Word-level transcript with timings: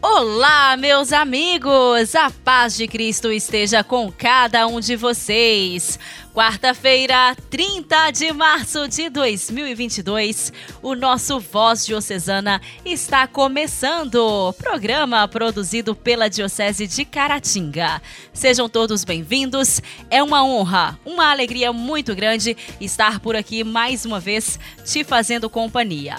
Olá, 0.00 0.76
meus 0.76 1.12
amigos! 1.12 2.14
A 2.14 2.30
paz 2.30 2.76
de 2.76 2.86
Cristo 2.86 3.32
esteja 3.32 3.82
com 3.82 4.12
cada 4.12 4.64
um 4.68 4.78
de 4.78 4.94
vocês. 4.94 5.98
Quarta-feira, 6.32 7.34
30 7.50 8.12
de 8.12 8.32
março 8.32 8.86
de 8.86 9.10
2022, 9.10 10.52
o 10.82 10.94
nosso 10.94 11.40
Voz 11.40 11.84
Diocesana 11.84 12.60
está 12.84 13.26
começando. 13.26 14.54
Programa 14.56 15.26
produzido 15.26 15.96
pela 15.96 16.30
Diocese 16.30 16.86
de 16.86 17.04
Caratinga. 17.04 18.00
Sejam 18.32 18.68
todos 18.68 19.02
bem-vindos. 19.02 19.82
É 20.08 20.22
uma 20.22 20.44
honra, 20.44 20.96
uma 21.04 21.28
alegria 21.28 21.72
muito 21.72 22.14
grande 22.14 22.56
estar 22.80 23.18
por 23.18 23.34
aqui 23.34 23.64
mais 23.64 24.04
uma 24.04 24.20
vez 24.20 24.60
te 24.84 25.02
fazendo 25.02 25.50
companhia. 25.50 26.14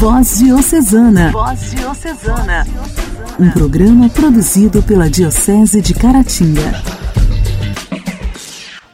Voz 0.00 0.38
Diocesana. 0.38 1.30
Voz 1.30 1.72
Diocesana. 1.72 2.66
Um 3.38 3.50
programa 3.50 4.08
produzido 4.08 4.82
pela 4.82 5.10
Diocese 5.10 5.82
de 5.82 5.92
Caratinga. 5.92 6.82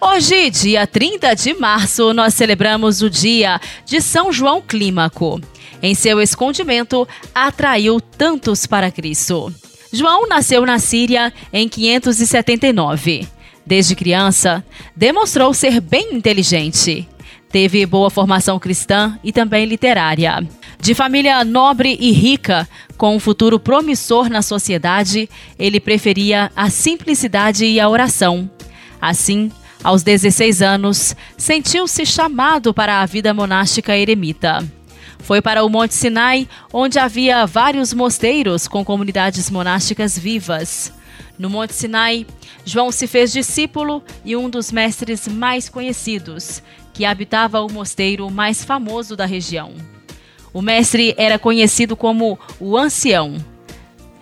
Hoje, 0.00 0.50
dia 0.50 0.84
30 0.84 1.32
de 1.36 1.54
março, 1.54 2.12
nós 2.12 2.34
celebramos 2.34 3.02
o 3.02 3.08
dia 3.08 3.60
de 3.84 4.00
São 4.00 4.32
João 4.32 4.60
Clímaco. 4.60 5.40
Em 5.80 5.94
seu 5.94 6.20
escondimento, 6.20 7.06
atraiu 7.32 8.00
tantos 8.00 8.66
para 8.66 8.90
Cristo. 8.90 9.54
João 9.92 10.26
nasceu 10.28 10.66
na 10.66 10.80
Síria 10.80 11.32
em 11.52 11.68
579. 11.68 13.28
Desde 13.64 13.94
criança, 13.94 14.64
demonstrou 14.96 15.54
ser 15.54 15.80
bem 15.80 16.16
inteligente. 16.16 17.08
Teve 17.50 17.86
boa 17.86 18.10
formação 18.10 18.58
cristã 18.58 19.18
e 19.22 19.32
também 19.32 19.64
literária. 19.64 20.46
De 20.80 20.94
família 20.94 21.44
nobre 21.44 21.96
e 21.98 22.12
rica, 22.12 22.68
com 22.96 23.16
um 23.16 23.20
futuro 23.20 23.58
promissor 23.58 24.28
na 24.28 24.42
sociedade, 24.42 25.28
ele 25.58 25.80
preferia 25.80 26.50
a 26.54 26.70
simplicidade 26.70 27.64
e 27.64 27.80
a 27.80 27.88
oração. 27.88 28.50
Assim, 29.00 29.50
aos 29.82 30.02
16 30.02 30.62
anos, 30.62 31.14
sentiu-se 31.36 32.04
chamado 32.04 32.74
para 32.74 33.00
a 33.00 33.06
vida 33.06 33.32
monástica 33.32 33.96
eremita. 33.96 34.66
Foi 35.20 35.40
para 35.40 35.64
o 35.64 35.68
Monte 35.68 35.94
Sinai, 35.94 36.48
onde 36.72 36.98
havia 36.98 37.46
vários 37.46 37.92
mosteiros 37.92 38.68
com 38.68 38.84
comunidades 38.84 39.50
monásticas 39.50 40.18
vivas. 40.18 40.92
No 41.38 41.50
Monte 41.50 41.74
Sinai, 41.74 42.26
João 42.64 42.90
se 42.90 43.06
fez 43.06 43.32
discípulo 43.32 44.02
e 44.24 44.36
um 44.36 44.48
dos 44.48 44.72
mestres 44.72 45.28
mais 45.28 45.68
conhecidos, 45.68 46.62
que 46.96 47.04
habitava 47.04 47.60
o 47.60 47.70
mosteiro 47.70 48.30
mais 48.30 48.64
famoso 48.64 49.14
da 49.14 49.26
região. 49.26 49.74
O 50.50 50.62
mestre 50.62 51.14
era 51.18 51.38
conhecido 51.38 51.94
como 51.94 52.38
o 52.58 52.74
Ancião. 52.74 53.36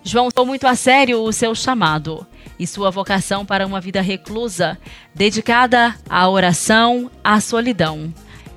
João 0.03 0.29
tomou 0.29 0.49
muito 0.49 0.67
a 0.67 0.75
sério 0.75 1.21
o 1.21 1.33
seu 1.33 1.55
chamado 1.55 2.27
e 2.59 2.67
sua 2.67 2.91
vocação 2.91 3.47
para 3.47 3.65
uma 3.65 3.81
vida 3.81 4.01
reclusa, 4.01 4.77
dedicada 5.15 5.95
à 6.11 6.29
oração, 6.29 7.09
à 7.23 7.41
solidão. 7.41 8.13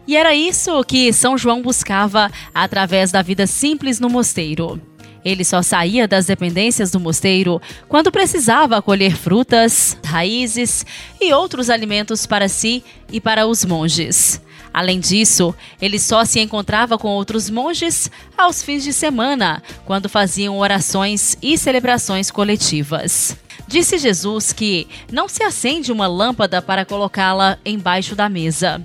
E 0.08 0.18
era 0.18 0.34
isso 0.34 0.84
que 0.84 1.14
São 1.14 1.38
João 1.38 1.62
buscava 1.62 2.32
através 2.56 3.12
da 3.12 3.22
vida 3.22 3.46
simples 3.46 4.00
no 4.00 4.10
mosteiro. 4.10 4.82
Ele 5.28 5.44
só 5.44 5.62
saía 5.62 6.08
das 6.08 6.26
dependências 6.26 6.90
do 6.90 7.02
mosteiro 7.02 7.62
quando 7.90 8.14
precisava 8.14 8.82
colher 8.82 9.18
frutas, 9.18 9.98
raízes 10.06 10.86
e 11.20 11.34
outros 11.34 11.70
alimentos 11.70 12.26
para 12.26 12.48
si 12.48 12.82
e 13.12 13.20
para 13.20 13.46
os 13.46 13.66
monges. 13.66 14.42
Além 14.74 15.02
disso, 15.02 15.54
ele 15.82 16.00
só 16.00 16.24
se 16.24 16.40
encontrava 16.40 16.98
com 16.98 17.10
outros 17.10 17.50
monges 17.50 18.10
aos 18.38 18.64
fins 18.64 18.86
de 18.86 18.94
semana, 18.94 19.62
quando 19.86 20.08
faziam 20.08 20.58
orações 20.58 21.38
e 21.42 21.58
celebrações 21.58 22.32
coletivas. 22.32 23.36
Disse 23.68 23.98
Jesus 23.98 24.54
que 24.54 24.88
não 25.12 25.28
se 25.28 25.44
acende 25.44 25.92
uma 25.92 26.08
lâmpada 26.08 26.62
para 26.62 26.86
colocá-la 26.86 27.58
embaixo 27.66 28.16
da 28.16 28.30
mesa. 28.30 28.82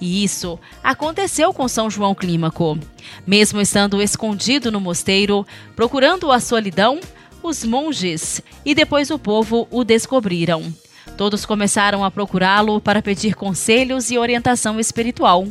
E 0.00 0.24
isso 0.24 0.58
aconteceu 0.82 1.52
com 1.52 1.68
São 1.68 1.90
João 1.90 2.14
Clímaco. 2.14 2.78
Mesmo 3.26 3.60
estando 3.60 4.00
escondido 4.00 4.72
no 4.72 4.80
mosteiro, 4.80 5.46
procurando 5.76 6.32
a 6.32 6.40
solidão, 6.40 7.00
os 7.42 7.64
monges 7.64 8.42
e 8.64 8.74
depois 8.74 9.10
o 9.10 9.18
povo 9.18 9.68
o 9.70 9.84
descobriram. 9.84 10.72
Todos 11.16 11.44
começaram 11.44 12.02
a 12.04 12.10
procurá-lo 12.10 12.80
para 12.80 13.02
pedir 13.02 13.34
conselhos 13.34 14.10
e 14.10 14.18
orientação 14.18 14.80
espiritual, 14.80 15.46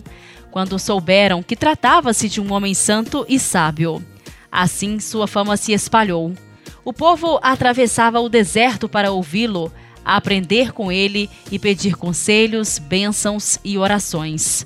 quando 0.49 0.79
souberam 0.79 1.43
que 1.43 1.55
tratava-se 1.55 2.27
de 2.27 2.41
um 2.41 2.51
homem 2.53 2.73
santo 2.73 3.25
e 3.29 3.39
sábio. 3.39 4.03
Assim, 4.51 4.99
sua 4.99 5.27
fama 5.27 5.55
se 5.57 5.71
espalhou. 5.71 6.33
O 6.83 6.91
povo 6.91 7.39
atravessava 7.43 8.19
o 8.19 8.29
deserto 8.29 8.89
para 8.89 9.11
ouvi-lo, 9.11 9.71
aprender 10.15 10.71
com 10.71 10.91
ele 10.91 11.29
e 11.51 11.59
pedir 11.59 11.95
conselhos, 11.95 12.79
bênçãos 12.79 13.59
e 13.63 13.77
orações. 13.77 14.65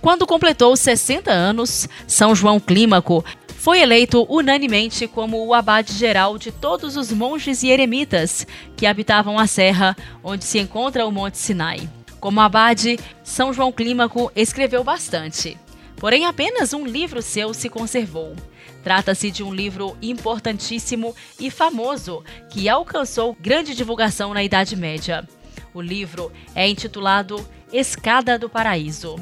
Quando 0.00 0.26
completou 0.26 0.76
60 0.76 1.30
anos, 1.30 1.88
São 2.06 2.34
João 2.34 2.58
Clímaco 2.58 3.24
foi 3.62 3.80
eleito 3.80 4.26
unanimemente 4.28 5.06
como 5.06 5.46
o 5.46 5.54
abade 5.54 5.92
geral 5.92 6.36
de 6.36 6.50
todos 6.50 6.96
os 6.96 7.12
monges 7.12 7.62
e 7.62 7.68
eremitas 7.68 8.44
que 8.76 8.86
habitavam 8.86 9.38
a 9.38 9.46
serra 9.46 9.96
onde 10.24 10.44
se 10.44 10.58
encontra 10.58 11.06
o 11.06 11.12
Monte 11.12 11.38
Sinai. 11.38 11.88
Como 12.18 12.40
abade, 12.40 12.98
São 13.22 13.52
João 13.52 13.70
Clímaco 13.70 14.32
escreveu 14.34 14.82
bastante. 14.82 15.56
Porém, 15.96 16.26
apenas 16.26 16.72
um 16.72 16.84
livro 16.84 17.22
seu 17.22 17.54
se 17.54 17.68
conservou. 17.68 18.34
Trata-se 18.82 19.30
de 19.30 19.42
um 19.42 19.54
livro 19.54 19.96
importantíssimo 20.02 21.14
e 21.38 21.50
famoso 21.50 22.24
que 22.50 22.68
alcançou 22.68 23.36
grande 23.38 23.74
divulgação 23.74 24.34
na 24.34 24.42
Idade 24.42 24.74
Média. 24.74 25.26
O 25.72 25.80
livro 25.80 26.32
é 26.54 26.68
intitulado 26.68 27.46
Escada 27.72 28.38
do 28.38 28.48
Paraíso. 28.48 29.16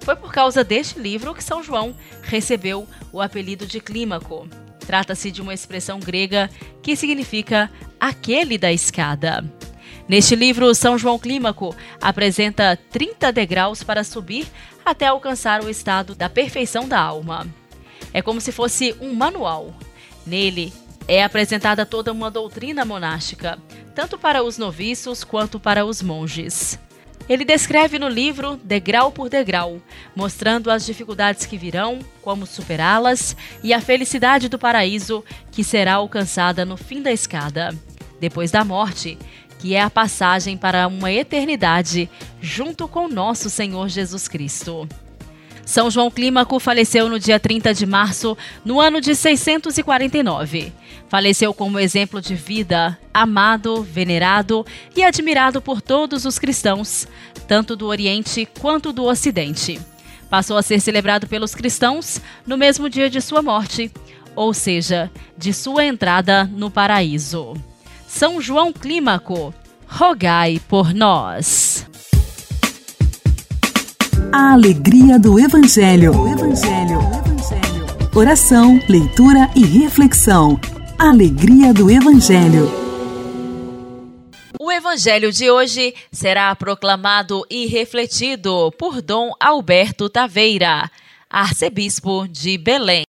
Foi 0.00 0.14
por 0.14 0.32
causa 0.32 0.62
deste 0.62 0.98
livro 0.98 1.34
que 1.34 1.42
São 1.42 1.62
João 1.62 1.96
recebeu 2.22 2.86
o 3.12 3.20
apelido 3.20 3.66
de 3.66 3.80
Clímaco. 3.80 4.48
Trata-se 4.80 5.30
de 5.30 5.42
uma 5.42 5.54
expressão 5.54 5.98
grega 5.98 6.50
que 6.82 6.94
significa 6.94 7.70
aquele 7.98 8.58
da 8.58 8.72
escada. 8.72 9.44
Neste 10.08 10.36
livro, 10.36 10.72
São 10.74 10.96
João 10.96 11.18
Clímaco 11.18 11.74
apresenta 12.00 12.78
30 12.90 13.32
degraus 13.32 13.82
para 13.82 14.04
subir 14.04 14.46
até 14.84 15.06
alcançar 15.06 15.64
o 15.64 15.70
estado 15.70 16.14
da 16.14 16.28
perfeição 16.28 16.86
da 16.86 17.00
alma. 17.00 17.46
É 18.12 18.22
como 18.22 18.40
se 18.40 18.52
fosse 18.52 18.94
um 19.00 19.14
manual. 19.14 19.74
Nele 20.26 20.72
é 21.08 21.22
apresentada 21.22 21.86
toda 21.86 22.12
uma 22.12 22.30
doutrina 22.30 22.84
monástica, 22.84 23.58
tanto 23.94 24.18
para 24.18 24.42
os 24.42 24.58
noviços 24.58 25.22
quanto 25.22 25.60
para 25.60 25.84
os 25.84 26.02
monges. 26.02 26.78
Ele 27.28 27.44
descreve 27.44 27.98
no 27.98 28.08
livro 28.08 28.56
degrau 28.62 29.10
por 29.10 29.28
degrau, 29.28 29.80
mostrando 30.14 30.70
as 30.70 30.86
dificuldades 30.86 31.44
que 31.44 31.58
virão, 31.58 31.98
como 32.22 32.46
superá-las 32.46 33.36
e 33.62 33.74
a 33.74 33.80
felicidade 33.80 34.48
do 34.48 34.58
paraíso 34.58 35.24
que 35.50 35.64
será 35.64 35.94
alcançada 35.94 36.64
no 36.64 36.76
fim 36.76 37.02
da 37.02 37.10
escada, 37.10 37.74
depois 38.20 38.52
da 38.52 38.64
morte, 38.64 39.18
que 39.58 39.74
é 39.74 39.80
a 39.80 39.90
passagem 39.90 40.56
para 40.56 40.86
uma 40.86 41.10
eternidade 41.10 42.08
junto 42.40 42.86
com 42.86 43.08
nosso 43.08 43.50
Senhor 43.50 43.88
Jesus 43.88 44.28
Cristo. 44.28 44.88
São 45.66 45.90
João 45.90 46.12
Clímaco 46.12 46.60
faleceu 46.60 47.08
no 47.08 47.18
dia 47.18 47.40
30 47.40 47.74
de 47.74 47.84
março, 47.84 48.38
no 48.64 48.80
ano 48.80 49.00
de 49.00 49.16
649. 49.16 50.72
Faleceu 51.08 51.52
como 51.52 51.80
exemplo 51.80 52.20
de 52.20 52.36
vida, 52.36 52.96
amado, 53.12 53.82
venerado 53.82 54.64
e 54.94 55.02
admirado 55.02 55.60
por 55.60 55.82
todos 55.82 56.24
os 56.24 56.38
cristãos, 56.38 57.08
tanto 57.48 57.74
do 57.74 57.86
Oriente 57.88 58.48
quanto 58.60 58.92
do 58.92 59.04
Ocidente. 59.04 59.80
Passou 60.30 60.56
a 60.56 60.62
ser 60.62 60.80
celebrado 60.80 61.26
pelos 61.26 61.52
cristãos 61.52 62.20
no 62.46 62.56
mesmo 62.56 62.88
dia 62.88 63.10
de 63.10 63.20
sua 63.20 63.42
morte, 63.42 63.90
ou 64.36 64.54
seja, 64.54 65.10
de 65.36 65.52
sua 65.52 65.84
entrada 65.84 66.44
no 66.44 66.70
paraíso. 66.70 67.54
São 68.06 68.40
João 68.40 68.72
Clímaco, 68.72 69.52
rogai 69.88 70.60
por 70.68 70.94
nós. 70.94 71.86
A 74.32 74.52
alegria 74.52 75.18
do 75.18 75.38
Evangelho. 75.38 76.12
Evangelho. 76.28 76.98
Oração, 78.14 78.80
leitura 78.88 79.50
e 79.54 79.64
reflexão. 79.64 80.58
Alegria 80.98 81.72
do 81.72 81.90
Evangelho. 81.90 82.70
O 84.58 84.72
Evangelho 84.72 85.32
de 85.32 85.50
hoje 85.50 85.94
será 86.10 86.54
proclamado 86.56 87.44
e 87.50 87.66
refletido 87.66 88.72
por 88.78 89.00
Dom 89.00 89.32
Alberto 89.38 90.08
Taveira, 90.08 90.90
arcebispo 91.30 92.26
de 92.28 92.58
Belém. 92.58 93.04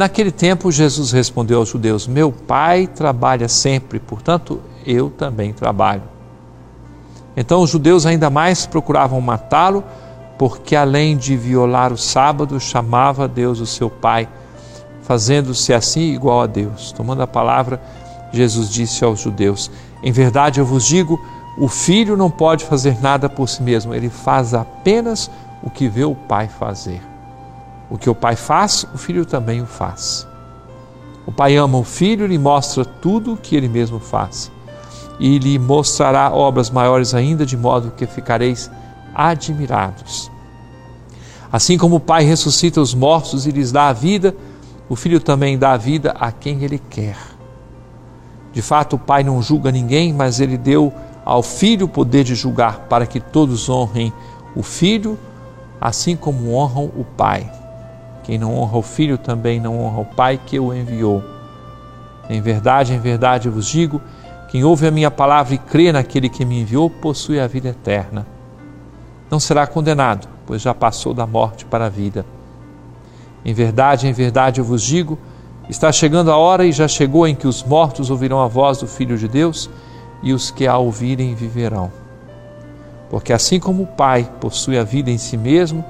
Naquele 0.00 0.32
tempo, 0.32 0.72
Jesus 0.72 1.12
respondeu 1.12 1.58
aos 1.58 1.68
judeus: 1.68 2.06
Meu 2.06 2.32
pai 2.32 2.86
trabalha 2.86 3.46
sempre, 3.50 3.98
portanto, 3.98 4.58
eu 4.86 5.10
também 5.10 5.52
trabalho. 5.52 6.04
Então, 7.36 7.60
os 7.60 7.68
judeus 7.68 8.06
ainda 8.06 8.30
mais 8.30 8.64
procuravam 8.64 9.20
matá-lo, 9.20 9.84
porque 10.38 10.74
além 10.74 11.18
de 11.18 11.36
violar 11.36 11.92
o 11.92 11.98
sábado, 11.98 12.58
chamava 12.58 13.28
Deus 13.28 13.60
o 13.60 13.66
seu 13.66 13.90
pai, 13.90 14.26
fazendo-se 15.02 15.74
assim 15.74 16.14
igual 16.14 16.40
a 16.40 16.46
Deus. 16.46 16.92
Tomando 16.92 17.20
a 17.20 17.26
palavra, 17.26 17.78
Jesus 18.32 18.70
disse 18.70 19.04
aos 19.04 19.20
judeus: 19.20 19.70
Em 20.02 20.10
verdade 20.10 20.60
eu 20.60 20.64
vos 20.64 20.86
digo, 20.86 21.22
o 21.58 21.68
filho 21.68 22.16
não 22.16 22.30
pode 22.30 22.64
fazer 22.64 22.98
nada 23.02 23.28
por 23.28 23.46
si 23.50 23.62
mesmo, 23.62 23.94
ele 23.94 24.08
faz 24.08 24.54
apenas 24.54 25.30
o 25.62 25.68
que 25.68 25.88
vê 25.88 26.04
o 26.04 26.14
pai 26.14 26.48
fazer. 26.48 27.09
O 27.90 27.98
que 27.98 28.08
o 28.08 28.14
pai 28.14 28.36
faz, 28.36 28.86
o 28.94 28.98
filho 28.98 29.26
também 29.26 29.60
o 29.60 29.66
faz. 29.66 30.26
O 31.26 31.32
pai 31.32 31.56
ama 31.56 31.76
o 31.76 31.84
filho 31.84 32.26
lhe 32.26 32.38
mostra 32.38 32.84
tudo 32.84 33.34
o 33.34 33.36
que 33.36 33.56
ele 33.56 33.68
mesmo 33.68 33.98
faz. 33.98 34.50
E 35.18 35.38
lhe 35.38 35.58
mostrará 35.58 36.32
obras 36.32 36.70
maiores 36.70 37.14
ainda, 37.14 37.44
de 37.44 37.56
modo 37.56 37.90
que 37.90 38.06
ficareis 38.06 38.70
admirados. 39.14 40.30
Assim 41.52 41.76
como 41.76 41.96
o 41.96 42.00
pai 42.00 42.24
ressuscita 42.24 42.80
os 42.80 42.94
mortos 42.94 43.44
e 43.44 43.50
lhes 43.50 43.72
dá 43.72 43.88
a 43.88 43.92
vida, 43.92 44.34
o 44.88 44.94
filho 44.94 45.20
também 45.20 45.58
dá 45.58 45.72
a 45.72 45.76
vida 45.76 46.12
a 46.18 46.30
quem 46.30 46.62
ele 46.62 46.78
quer. 46.78 47.16
De 48.52 48.62
fato, 48.62 48.96
o 48.96 48.98
pai 48.98 49.22
não 49.22 49.42
julga 49.42 49.70
ninguém, 49.70 50.12
mas 50.12 50.40
ele 50.40 50.56
deu 50.56 50.92
ao 51.24 51.42
filho 51.42 51.86
o 51.86 51.88
poder 51.88 52.24
de 52.24 52.34
julgar, 52.34 52.86
para 52.88 53.06
que 53.06 53.20
todos 53.20 53.68
honrem 53.68 54.12
o 54.56 54.62
filho, 54.62 55.18
assim 55.80 56.16
como 56.16 56.54
honram 56.54 56.84
o 56.96 57.04
pai. 57.04 57.59
Quem 58.30 58.38
não 58.38 58.56
honra 58.56 58.78
o 58.78 58.82
filho 58.82 59.18
também 59.18 59.58
não 59.58 59.80
honra 59.80 60.02
o 60.02 60.04
Pai 60.04 60.38
que 60.46 60.56
o 60.56 60.72
enviou. 60.72 61.20
Em 62.28 62.40
verdade, 62.40 62.94
em 62.94 63.00
verdade 63.00 63.48
vos 63.48 63.66
digo: 63.66 64.00
quem 64.48 64.62
ouve 64.62 64.86
a 64.86 64.90
minha 64.92 65.10
palavra 65.10 65.54
e 65.54 65.58
crê 65.58 65.90
naquele 65.90 66.28
que 66.28 66.44
me 66.44 66.60
enviou, 66.60 66.88
possui 66.88 67.40
a 67.40 67.48
vida 67.48 67.70
eterna. 67.70 68.24
Não 69.28 69.40
será 69.40 69.66
condenado, 69.66 70.28
pois 70.46 70.62
já 70.62 70.72
passou 70.72 71.12
da 71.12 71.26
morte 71.26 71.64
para 71.64 71.86
a 71.86 71.88
vida. 71.88 72.24
Em 73.44 73.52
verdade, 73.52 74.06
em 74.06 74.12
verdade 74.12 74.60
eu 74.60 74.64
vos 74.64 74.84
digo: 74.84 75.18
está 75.68 75.90
chegando 75.90 76.30
a 76.30 76.36
hora 76.36 76.64
e 76.64 76.70
já 76.70 76.86
chegou 76.86 77.26
em 77.26 77.34
que 77.34 77.48
os 77.48 77.64
mortos 77.64 78.10
ouvirão 78.10 78.40
a 78.40 78.46
voz 78.46 78.78
do 78.78 78.86
Filho 78.86 79.18
de 79.18 79.26
Deus 79.26 79.68
e 80.22 80.32
os 80.32 80.52
que 80.52 80.68
a 80.68 80.78
ouvirem 80.78 81.34
viverão. 81.34 81.90
Porque 83.10 83.32
assim 83.32 83.58
como 83.58 83.82
o 83.82 83.88
Pai 83.88 84.30
possui 84.40 84.78
a 84.78 84.84
vida 84.84 85.10
em 85.10 85.18
si 85.18 85.36
mesmo, 85.36 85.84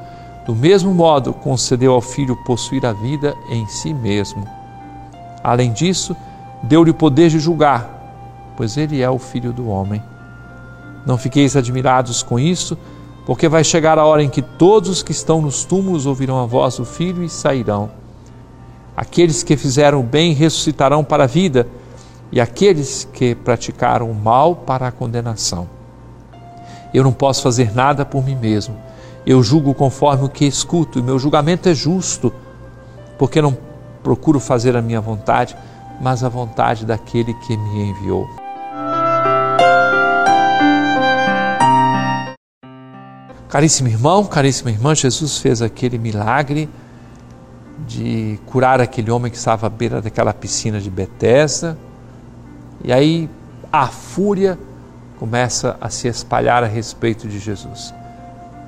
do 0.46 0.54
mesmo 0.54 0.94
modo, 0.94 1.32
concedeu 1.32 1.92
ao 1.92 2.00
Filho 2.00 2.36
possuir 2.44 2.84
a 2.86 2.92
vida 2.92 3.36
em 3.48 3.66
si 3.66 3.92
mesmo. 3.92 4.46
Além 5.44 5.72
disso, 5.72 6.16
deu-lhe 6.62 6.90
o 6.90 6.94
poder 6.94 7.28
de 7.28 7.38
julgar, 7.38 8.52
pois 8.56 8.76
ele 8.76 9.02
é 9.02 9.10
o 9.10 9.18
Filho 9.18 9.52
do 9.52 9.68
homem. 9.68 10.02
Não 11.06 11.18
fiqueis 11.18 11.56
admirados 11.56 12.22
com 12.22 12.38
isso, 12.38 12.76
porque 13.26 13.48
vai 13.48 13.62
chegar 13.62 13.98
a 13.98 14.04
hora 14.04 14.22
em 14.22 14.28
que 14.28 14.42
todos 14.42 14.88
os 14.88 15.02
que 15.02 15.12
estão 15.12 15.40
nos 15.42 15.64
túmulos 15.64 16.06
ouvirão 16.06 16.42
a 16.42 16.46
voz 16.46 16.76
do 16.76 16.84
Filho 16.84 17.22
e 17.22 17.28
sairão. 17.28 17.90
Aqueles 18.96 19.42
que 19.42 19.56
fizeram 19.56 20.00
o 20.00 20.04
bem 20.04 20.32
ressuscitarão 20.32 21.04
para 21.04 21.24
a 21.24 21.26
vida, 21.26 21.66
e 22.32 22.40
aqueles 22.40 23.08
que 23.12 23.34
praticaram 23.34 24.10
o 24.10 24.14
mal 24.14 24.54
para 24.54 24.86
a 24.86 24.92
condenação. 24.92 25.68
Eu 26.94 27.04
não 27.04 27.12
posso 27.12 27.42
fazer 27.42 27.74
nada 27.74 28.04
por 28.04 28.24
mim 28.24 28.36
mesmo 28.36 28.89
eu 29.26 29.42
julgo 29.42 29.74
conforme 29.74 30.24
o 30.24 30.28
que 30.28 30.44
escuto, 30.44 30.98
e 30.98 31.02
meu 31.02 31.18
julgamento 31.18 31.68
é 31.68 31.74
justo, 31.74 32.32
porque 33.18 33.42
não 33.42 33.56
procuro 34.02 34.40
fazer 34.40 34.76
a 34.76 34.82
minha 34.82 35.00
vontade, 35.00 35.56
mas 36.00 36.24
a 36.24 36.28
vontade 36.28 36.86
daquele 36.86 37.34
que 37.34 37.56
me 37.56 37.90
enviou. 37.90 38.26
Caríssimo 43.48 43.88
irmão, 43.88 44.24
caríssima 44.24 44.70
irmã, 44.70 44.94
Jesus 44.94 45.38
fez 45.38 45.60
aquele 45.60 45.98
milagre 45.98 46.68
de 47.86 48.38
curar 48.46 48.80
aquele 48.80 49.10
homem 49.10 49.30
que 49.30 49.36
estava 49.36 49.66
à 49.66 49.70
beira 49.70 50.00
daquela 50.00 50.32
piscina 50.32 50.80
de 50.80 50.88
Betesda. 50.88 51.76
E 52.84 52.92
aí 52.92 53.28
a 53.72 53.88
fúria 53.88 54.58
começa 55.18 55.76
a 55.80 55.90
se 55.90 56.06
espalhar 56.08 56.62
a 56.62 56.66
respeito 56.66 57.28
de 57.28 57.38
Jesus. 57.38 57.92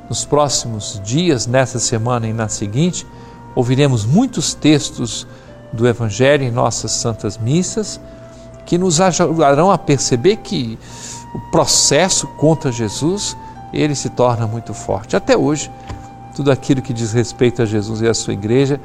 Nos 0.09 0.25
próximos 0.25 1.01
dias, 1.05 1.47
nessa 1.47 1.79
semana 1.79 2.27
e 2.27 2.33
na 2.33 2.49
seguinte, 2.49 3.07
ouviremos 3.55 4.05
muitos 4.05 4.55
textos 4.55 5.27
do 5.73 5.87
Evangelho 5.87 6.45
em 6.45 6.51
nossas 6.51 6.93
santas 6.93 7.39
missas 7.39 8.01
que 8.67 8.77
nos 8.79 9.01
ajudarão 9.01 9.71
a 9.71 9.79
perceber 9.79 10.37
que 10.37 10.79
o 11.35 11.39
processo 11.51 12.27
contra 12.37 12.71
Jesus 12.71 13.37
ele 13.73 13.95
se 13.95 14.11
torna 14.11 14.47
muito 14.47 14.75
forte. 14.75 15.17
Até 15.17 15.37
hoje, 15.37 15.71
tudo 16.37 16.51
aquilo 16.51 16.83
que 16.83 16.93
diz 16.93 17.13
respeito 17.13 17.63
a 17.63 17.65
Jesus 17.65 18.03
e 18.03 18.09
a 18.09 18.15
sua 18.15 18.35
igreja, 18.35 18.81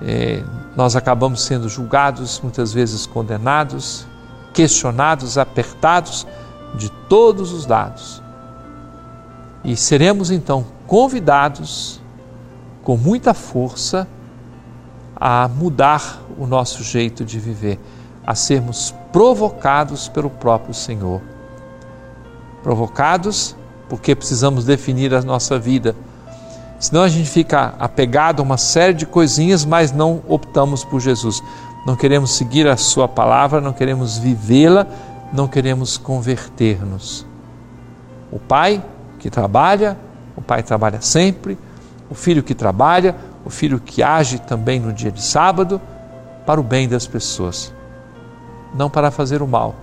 é, 0.00 0.42
nós 0.76 0.94
acabamos 0.94 1.42
sendo 1.42 1.68
julgados, 1.68 2.40
muitas 2.40 2.72
vezes 2.72 3.06
condenados, 3.06 4.06
questionados, 4.54 5.36
apertados 5.36 6.26
de 6.74 6.88
todos 7.08 7.52
os 7.52 7.66
lados. 7.66 8.22
E 9.64 9.76
seremos 9.76 10.30
então 10.30 10.64
convidados 10.86 12.00
com 12.82 12.96
muita 12.96 13.34
força 13.34 14.06
a 15.14 15.48
mudar 15.48 16.22
o 16.38 16.46
nosso 16.46 16.82
jeito 16.82 17.24
de 17.24 17.38
viver, 17.40 17.78
a 18.26 18.34
sermos 18.34 18.94
provocados 19.12 20.08
pelo 20.08 20.30
próprio 20.30 20.72
Senhor. 20.72 21.20
Provocados 22.62 23.56
porque 23.88 24.14
precisamos 24.14 24.64
definir 24.64 25.14
a 25.14 25.22
nossa 25.22 25.58
vida. 25.58 25.96
Senão 26.78 27.02
a 27.02 27.08
gente 27.08 27.28
fica 27.28 27.74
apegado 27.78 28.40
a 28.40 28.42
uma 28.42 28.56
série 28.56 28.92
de 28.92 29.06
coisinhas, 29.06 29.64
mas 29.64 29.90
não 29.90 30.22
optamos 30.28 30.84
por 30.84 31.00
Jesus. 31.00 31.42
Não 31.84 31.96
queremos 31.96 32.36
seguir 32.36 32.68
a 32.68 32.76
Sua 32.76 33.08
palavra, 33.08 33.60
não 33.60 33.72
queremos 33.72 34.18
vivê-la, 34.18 34.86
não 35.32 35.48
queremos 35.48 35.96
converter-nos. 35.96 37.26
O 38.30 38.38
Pai 38.38 38.82
que 39.18 39.30
trabalha, 39.30 39.96
o 40.36 40.40
pai 40.40 40.62
trabalha 40.62 41.00
sempre, 41.00 41.58
o 42.08 42.14
filho 42.14 42.42
que 42.42 42.54
trabalha, 42.54 43.14
o 43.44 43.50
filho 43.50 43.80
que 43.80 44.02
age 44.02 44.38
também 44.38 44.80
no 44.80 44.92
dia 44.92 45.10
de 45.10 45.22
sábado, 45.22 45.80
para 46.46 46.60
o 46.60 46.64
bem 46.64 46.88
das 46.88 47.06
pessoas. 47.06 47.72
Não 48.74 48.88
para 48.88 49.10
fazer 49.10 49.42
o 49.42 49.48
mal, 49.48 49.74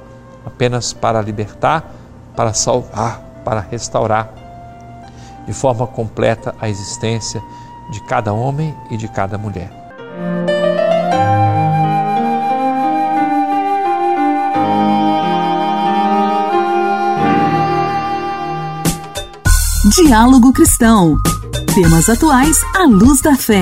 apenas 0.45 0.93
para 0.93 1.21
libertar, 1.21 1.91
para 2.35 2.53
salvar, 2.53 3.21
para 3.43 3.59
restaurar 3.59 4.45
de 5.45 5.53
forma 5.53 5.85
completa 5.85 6.55
a 6.59 6.67
existência 6.67 7.41
de 7.91 8.01
cada 8.01 8.33
homem 8.33 8.75
e 8.89 8.97
de 8.97 9.07
cada 9.07 9.37
mulher. 9.37 9.71
Diálogo 19.95 20.51
Cristão. 20.51 21.17
Temas 21.73 22.09
atuais 22.09 22.57
à 22.75 22.83
luz 22.83 23.21
da 23.21 23.33
fé. 23.37 23.61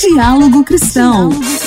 Diálogo 0.00 0.64
Cristão. 0.64 1.28
Diálogo 1.28 1.63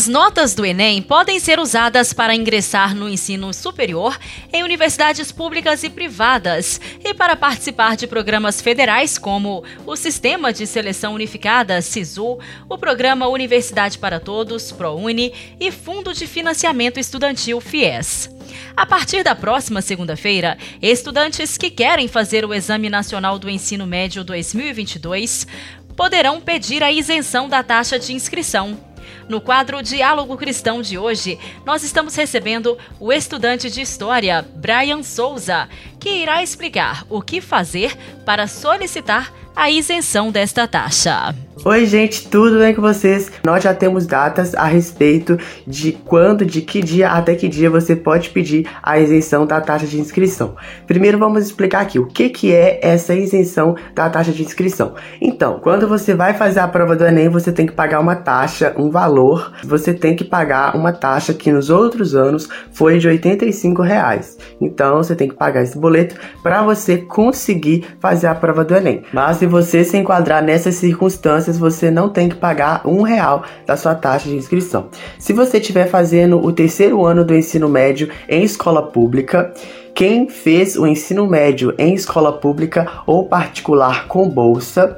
As 0.00 0.08
notas 0.08 0.54
do 0.54 0.64
Enem 0.64 1.02
podem 1.02 1.38
ser 1.38 1.60
usadas 1.60 2.14
para 2.14 2.34
ingressar 2.34 2.94
no 2.94 3.06
ensino 3.06 3.52
superior 3.52 4.18
em 4.50 4.62
universidades 4.62 5.30
públicas 5.30 5.84
e 5.84 5.90
privadas 5.90 6.80
e 7.04 7.12
para 7.12 7.36
participar 7.36 7.98
de 7.98 8.06
programas 8.06 8.62
federais 8.62 9.18
como 9.18 9.62
o 9.84 9.94
Sistema 9.96 10.54
de 10.54 10.66
Seleção 10.66 11.12
Unificada, 11.12 11.82
SISU, 11.82 12.38
o 12.66 12.78
Programa 12.78 13.28
Universidade 13.28 13.98
para 13.98 14.18
Todos, 14.18 14.72
ProUni 14.72 15.34
e 15.60 15.70
Fundo 15.70 16.14
de 16.14 16.26
Financiamento 16.26 16.98
Estudantil, 16.98 17.60
FIES. 17.60 18.30
A 18.74 18.86
partir 18.86 19.22
da 19.22 19.34
próxima 19.34 19.82
segunda-feira, 19.82 20.56
estudantes 20.80 21.58
que 21.58 21.70
querem 21.70 22.08
fazer 22.08 22.42
o 22.46 22.54
Exame 22.54 22.88
Nacional 22.88 23.38
do 23.38 23.50
Ensino 23.50 23.86
Médio 23.86 24.24
2022 24.24 25.46
poderão 25.94 26.40
pedir 26.40 26.82
a 26.82 26.90
isenção 26.90 27.50
da 27.50 27.62
taxa 27.62 27.98
de 27.98 28.14
inscrição. 28.14 28.89
No 29.30 29.40
quadro 29.40 29.80
Diálogo 29.80 30.36
Cristão 30.36 30.82
de 30.82 30.98
hoje, 30.98 31.38
nós 31.64 31.84
estamos 31.84 32.16
recebendo 32.16 32.76
o 32.98 33.12
estudante 33.12 33.70
de 33.70 33.80
História, 33.80 34.44
Brian 34.56 35.04
Souza, 35.04 35.68
que 36.00 36.10
irá 36.10 36.42
explicar 36.42 37.06
o 37.08 37.22
que 37.22 37.40
fazer 37.40 37.96
para 38.26 38.48
solicitar 38.48 39.32
a 39.54 39.70
isenção 39.70 40.32
desta 40.32 40.66
taxa. 40.66 41.32
Oi, 41.62 41.84
gente, 41.84 42.26
tudo 42.26 42.58
bem 42.58 42.74
com 42.74 42.80
vocês? 42.80 43.30
Nós 43.44 43.62
já 43.62 43.74
temos 43.74 44.06
datas 44.06 44.54
a 44.54 44.64
respeito 44.64 45.38
de 45.66 45.92
quando, 45.92 46.42
de 46.42 46.62
que 46.62 46.80
dia 46.80 47.10
até 47.10 47.34
que 47.34 47.48
dia 47.48 47.68
você 47.68 47.94
pode 47.94 48.30
pedir 48.30 48.66
a 48.82 48.98
isenção 48.98 49.44
da 49.44 49.60
taxa 49.60 49.86
de 49.86 50.00
inscrição. 50.00 50.56
Primeiro 50.86 51.18
vamos 51.18 51.44
explicar 51.44 51.82
aqui 51.82 51.98
o 51.98 52.06
que, 52.06 52.30
que 52.30 52.50
é 52.50 52.80
essa 52.82 53.14
isenção 53.14 53.76
da 53.94 54.08
taxa 54.08 54.32
de 54.32 54.42
inscrição. 54.42 54.94
Então, 55.20 55.60
quando 55.60 55.86
você 55.86 56.14
vai 56.14 56.32
fazer 56.32 56.60
a 56.60 56.68
prova 56.68 56.96
do 56.96 57.04
Enem, 57.04 57.28
você 57.28 57.52
tem 57.52 57.66
que 57.66 57.74
pagar 57.74 58.00
uma 58.00 58.16
taxa, 58.16 58.74
um 58.78 58.88
valor. 58.88 59.52
Você 59.62 59.92
tem 59.92 60.16
que 60.16 60.24
pagar 60.24 60.74
uma 60.74 60.94
taxa 60.94 61.34
que 61.34 61.52
nos 61.52 61.68
outros 61.68 62.14
anos 62.14 62.48
foi 62.72 62.98
de 62.98 63.06
85 63.06 63.82
reais. 63.82 64.38
Então, 64.58 64.96
você 64.96 65.14
tem 65.14 65.28
que 65.28 65.34
pagar 65.34 65.62
esse 65.62 65.76
boleto 65.76 66.16
para 66.42 66.62
você 66.62 66.96
conseguir 66.96 67.84
fazer 68.00 68.28
a 68.28 68.34
prova 68.34 68.64
do 68.64 68.74
Enem. 68.74 69.02
Mas 69.12 69.36
se 69.36 69.46
você 69.46 69.84
se 69.84 69.98
enquadrar 69.98 70.42
nessas 70.42 70.76
circunstâncias, 70.76 71.49
você 71.58 71.90
não 71.90 72.08
tem 72.08 72.28
que 72.28 72.36
pagar 72.36 72.86
um 72.86 73.02
real 73.02 73.44
da 73.66 73.76
sua 73.76 73.94
taxa 73.94 74.28
de 74.28 74.36
inscrição. 74.36 74.88
Se 75.18 75.32
você 75.32 75.58
estiver 75.58 75.88
fazendo 75.88 76.44
o 76.44 76.52
terceiro 76.52 77.04
ano 77.04 77.24
do 77.24 77.34
ensino 77.34 77.68
médio 77.68 78.08
em 78.28 78.42
escola 78.42 78.82
pública, 78.82 79.52
quem 79.94 80.28
fez 80.28 80.76
o 80.76 80.86
ensino 80.86 81.26
médio 81.26 81.74
em 81.78 81.94
escola 81.94 82.32
pública 82.32 82.88
ou 83.06 83.26
particular 83.26 84.06
com 84.08 84.28
bolsa, 84.28 84.96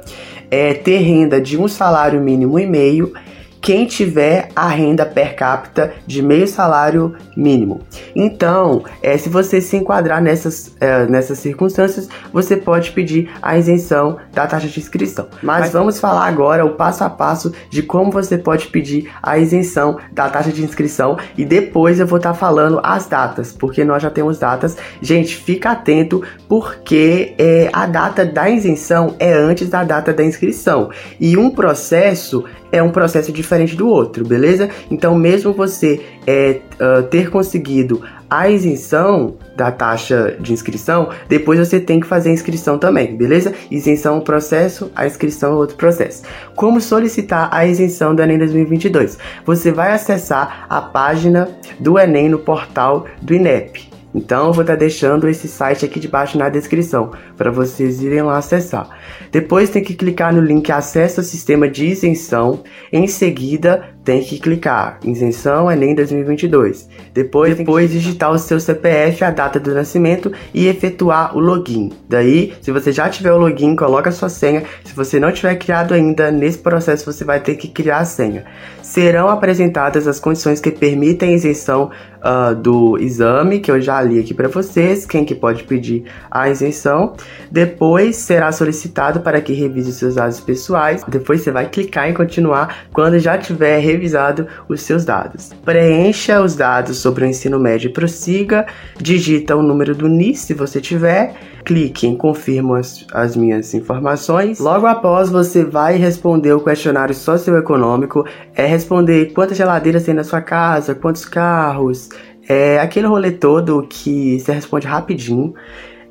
é, 0.49 0.73
ter 0.73 0.97
renda 0.97 1.41
de 1.41 1.57
um 1.57 1.67
salário 1.67 2.21
mínimo 2.21 2.59
e 2.59 2.65
meio 2.65 3.13
quem 3.63 3.85
tiver 3.85 4.49
a 4.53 4.67
renda 4.67 5.05
per 5.05 5.37
capita 5.37 5.93
de 6.05 6.21
meio 6.21 6.45
salário 6.45 7.15
mínimo. 7.35 7.79
Então, 8.13 8.83
é, 9.01 9.17
se 9.17 9.29
você 9.29 9.61
se 9.61 9.77
enquadrar 9.77 10.21
nessas, 10.21 10.75
é, 10.81 11.05
nessas 11.05 11.39
circunstâncias, 11.39 12.09
você 12.33 12.57
pode 12.57 12.91
pedir 12.91 13.31
a 13.41 13.57
isenção 13.57 14.17
da 14.33 14.45
taxa 14.45 14.67
de 14.67 14.77
inscrição. 14.77 15.29
Mas, 15.41 15.61
Mas 15.61 15.71
vamos 15.71 15.97
falar 15.97 16.27
agora 16.27 16.65
o 16.65 16.71
passo 16.71 17.05
a 17.05 17.09
passo 17.09 17.53
de 17.69 17.81
como 17.81 18.11
você 18.11 18.37
pode 18.37 18.67
pedir 18.67 19.09
a 19.23 19.37
isenção 19.37 19.97
da 20.11 20.27
taxa 20.27 20.51
de 20.51 20.61
inscrição 20.61 21.17
e 21.37 21.45
depois 21.45 22.01
eu 22.01 22.05
vou 22.05 22.17
estar 22.17 22.33
tá 22.33 22.35
falando 22.35 22.81
as 22.83 23.07
datas, 23.07 23.53
porque 23.53 23.85
nós 23.85 24.03
já 24.03 24.09
temos 24.09 24.39
datas. 24.39 24.75
Gente, 25.01 25.37
fica 25.37 25.71
atento 25.71 26.21
porque 26.49 27.33
é, 27.37 27.69
a 27.71 27.85
data 27.85 28.25
da 28.25 28.49
isenção 28.49 29.15
é 29.17 29.31
antes 29.31 29.69
da 29.69 29.85
data 29.85 30.11
da 30.11 30.23
inscrição 30.23 30.89
e 31.17 31.37
um 31.37 31.49
processo 31.49 32.43
é 32.73 32.81
um 32.81 32.89
processo 32.89 33.31
diferente 33.31 33.75
do 33.75 33.87
outro, 33.87 34.25
beleza? 34.25 34.67
Então, 34.89 35.13
mesmo 35.15 35.53
você 35.53 36.01
é, 36.25 36.59
uh, 36.81 37.03
ter 37.03 37.29
conseguido 37.29 38.01
a 38.27 38.49
isenção 38.49 39.35
da 39.55 39.71
taxa 39.71 40.35
de 40.39 40.51
inscrição, 40.51 41.09
depois 41.29 41.59
você 41.59 41.79
tem 41.79 41.99
que 41.99 42.07
fazer 42.07 42.31
a 42.31 42.33
inscrição 42.33 42.79
também, 42.79 43.15
beleza? 43.15 43.53
Isenção 43.69 44.15
é 44.15 44.17
um 44.17 44.21
processo, 44.21 44.91
a 44.95 45.05
inscrição 45.05 45.51
é 45.51 45.55
outro 45.55 45.77
processo. 45.77 46.23
Como 46.55 46.81
solicitar 46.81 47.47
a 47.53 47.63
isenção 47.63 48.15
do 48.15 48.23
Enem 48.23 48.39
2022? 48.39 49.19
Você 49.45 49.71
vai 49.71 49.91
acessar 49.91 50.65
a 50.67 50.81
página 50.81 51.47
do 51.79 51.99
Enem 51.99 52.27
no 52.27 52.39
portal 52.39 53.05
do 53.21 53.35
INEP. 53.35 53.92
Então 54.13 54.47
eu 54.47 54.53
vou 54.53 54.61
estar 54.61 54.75
deixando 54.75 55.27
esse 55.27 55.47
site 55.47 55.85
aqui 55.85 55.99
debaixo 55.99 56.37
na 56.37 56.49
descrição 56.49 57.11
para 57.35 57.51
vocês 57.51 58.01
irem 58.01 58.21
lá 58.21 58.37
acessar. 58.37 58.87
Depois 59.31 59.69
tem 59.69 59.83
que 59.83 59.95
clicar 59.95 60.33
no 60.33 60.41
link 60.41 60.71
Acesso 60.71 61.19
ao 61.19 61.23
Sistema 61.23 61.67
de 61.67 61.87
Isenção. 61.87 62.63
Em 62.91 63.07
seguida 63.07 63.89
tem 64.03 64.21
que 64.21 64.37
clicar 64.37 64.99
Isenção 65.03 65.71
Enem 65.71 65.95
2022. 65.95 66.89
Depois, 67.13 67.55
depois 67.55 67.91
digitar 67.91 68.31
o 68.31 68.37
seu 68.37 68.59
CPF, 68.59 69.23
a 69.23 69.31
data 69.31 69.59
do 69.59 69.73
nascimento 69.73 70.31
e 70.53 70.67
efetuar 70.67 71.35
o 71.35 71.39
login. 71.39 71.91
Daí, 72.07 72.53
se 72.61 72.71
você 72.71 72.91
já 72.91 73.09
tiver 73.09 73.31
o 73.31 73.37
login, 73.37 73.75
coloca 73.75 74.09
a 74.09 74.13
sua 74.13 74.29
senha. 74.29 74.63
Se 74.83 74.93
você 74.93 75.19
não 75.19 75.31
tiver 75.31 75.55
criado 75.55 75.93
ainda, 75.93 76.31
nesse 76.31 76.57
processo 76.57 77.11
você 77.11 77.23
vai 77.23 77.39
ter 77.39 77.55
que 77.55 77.67
criar 77.67 77.99
a 77.99 78.05
senha. 78.05 78.45
Serão 78.93 79.27
apresentadas 79.27 80.07
as 80.07 80.19
condições 80.19 80.61
que 80.61 80.69
permitem 80.69 81.29
a 81.29 81.33
isenção 81.33 81.89
uh, 82.23 82.53
do 82.53 82.95
exame, 82.99 83.59
que 83.59 83.71
eu 83.71 83.81
já 83.81 83.99
li 83.99 84.19
aqui 84.19 84.35
para 84.35 84.47
vocês, 84.47 85.03
quem 85.03 85.25
que 85.25 85.33
pode 85.33 85.63
pedir 85.63 86.03
a 86.29 86.47
isenção. 86.47 87.15
Depois 87.49 88.17
será 88.17 88.51
solicitado 88.51 89.21
para 89.21 89.41
que 89.41 89.51
revise 89.51 89.91
seus 89.93 90.13
dados 90.13 90.39
pessoais. 90.39 91.03
Depois 91.07 91.41
você 91.41 91.49
vai 91.49 91.67
clicar 91.67 92.07
em 92.07 92.13
continuar 92.13 92.85
quando 92.93 93.17
já 93.17 93.35
tiver 93.35 93.79
revisado 93.79 94.45
os 94.69 94.83
seus 94.83 95.03
dados. 95.03 95.51
Preencha 95.65 96.39
os 96.39 96.55
dados 96.55 96.97
sobre 96.97 97.25
o 97.25 97.27
ensino 97.27 97.59
médio 97.59 97.89
e 97.89 97.93
prossiga. 97.93 98.67
Digita 99.01 99.55
o 99.55 99.63
número 99.63 99.95
do 99.95 100.07
NIS 100.07 100.41
se 100.41 100.53
você 100.53 100.79
tiver. 100.79 101.33
Clique 101.65 102.05
em 102.05 102.15
confirmo 102.15 102.75
as, 102.75 103.05
as 103.13 103.37
minhas 103.37 103.73
informações. 103.73 104.59
Logo 104.59 104.85
após, 104.85 105.29
você 105.29 105.63
vai 105.63 105.95
responder 105.95 106.51
o 106.51 106.59
questionário 106.59 107.15
socioeconômico. 107.15 108.25
É 108.53 108.65
responder 108.83 109.31
quantas 109.33 109.57
geladeiras 109.57 110.03
tem 110.03 110.13
na 110.13 110.23
sua 110.23 110.41
casa, 110.41 110.93
quantos 110.93 111.23
carros, 111.23 112.09
é 112.47 112.79
aquele 112.79 113.07
rolê 113.07 113.31
todo 113.31 113.87
que 113.89 114.39
você 114.39 114.51
responde 114.51 114.85
rapidinho 114.85 115.53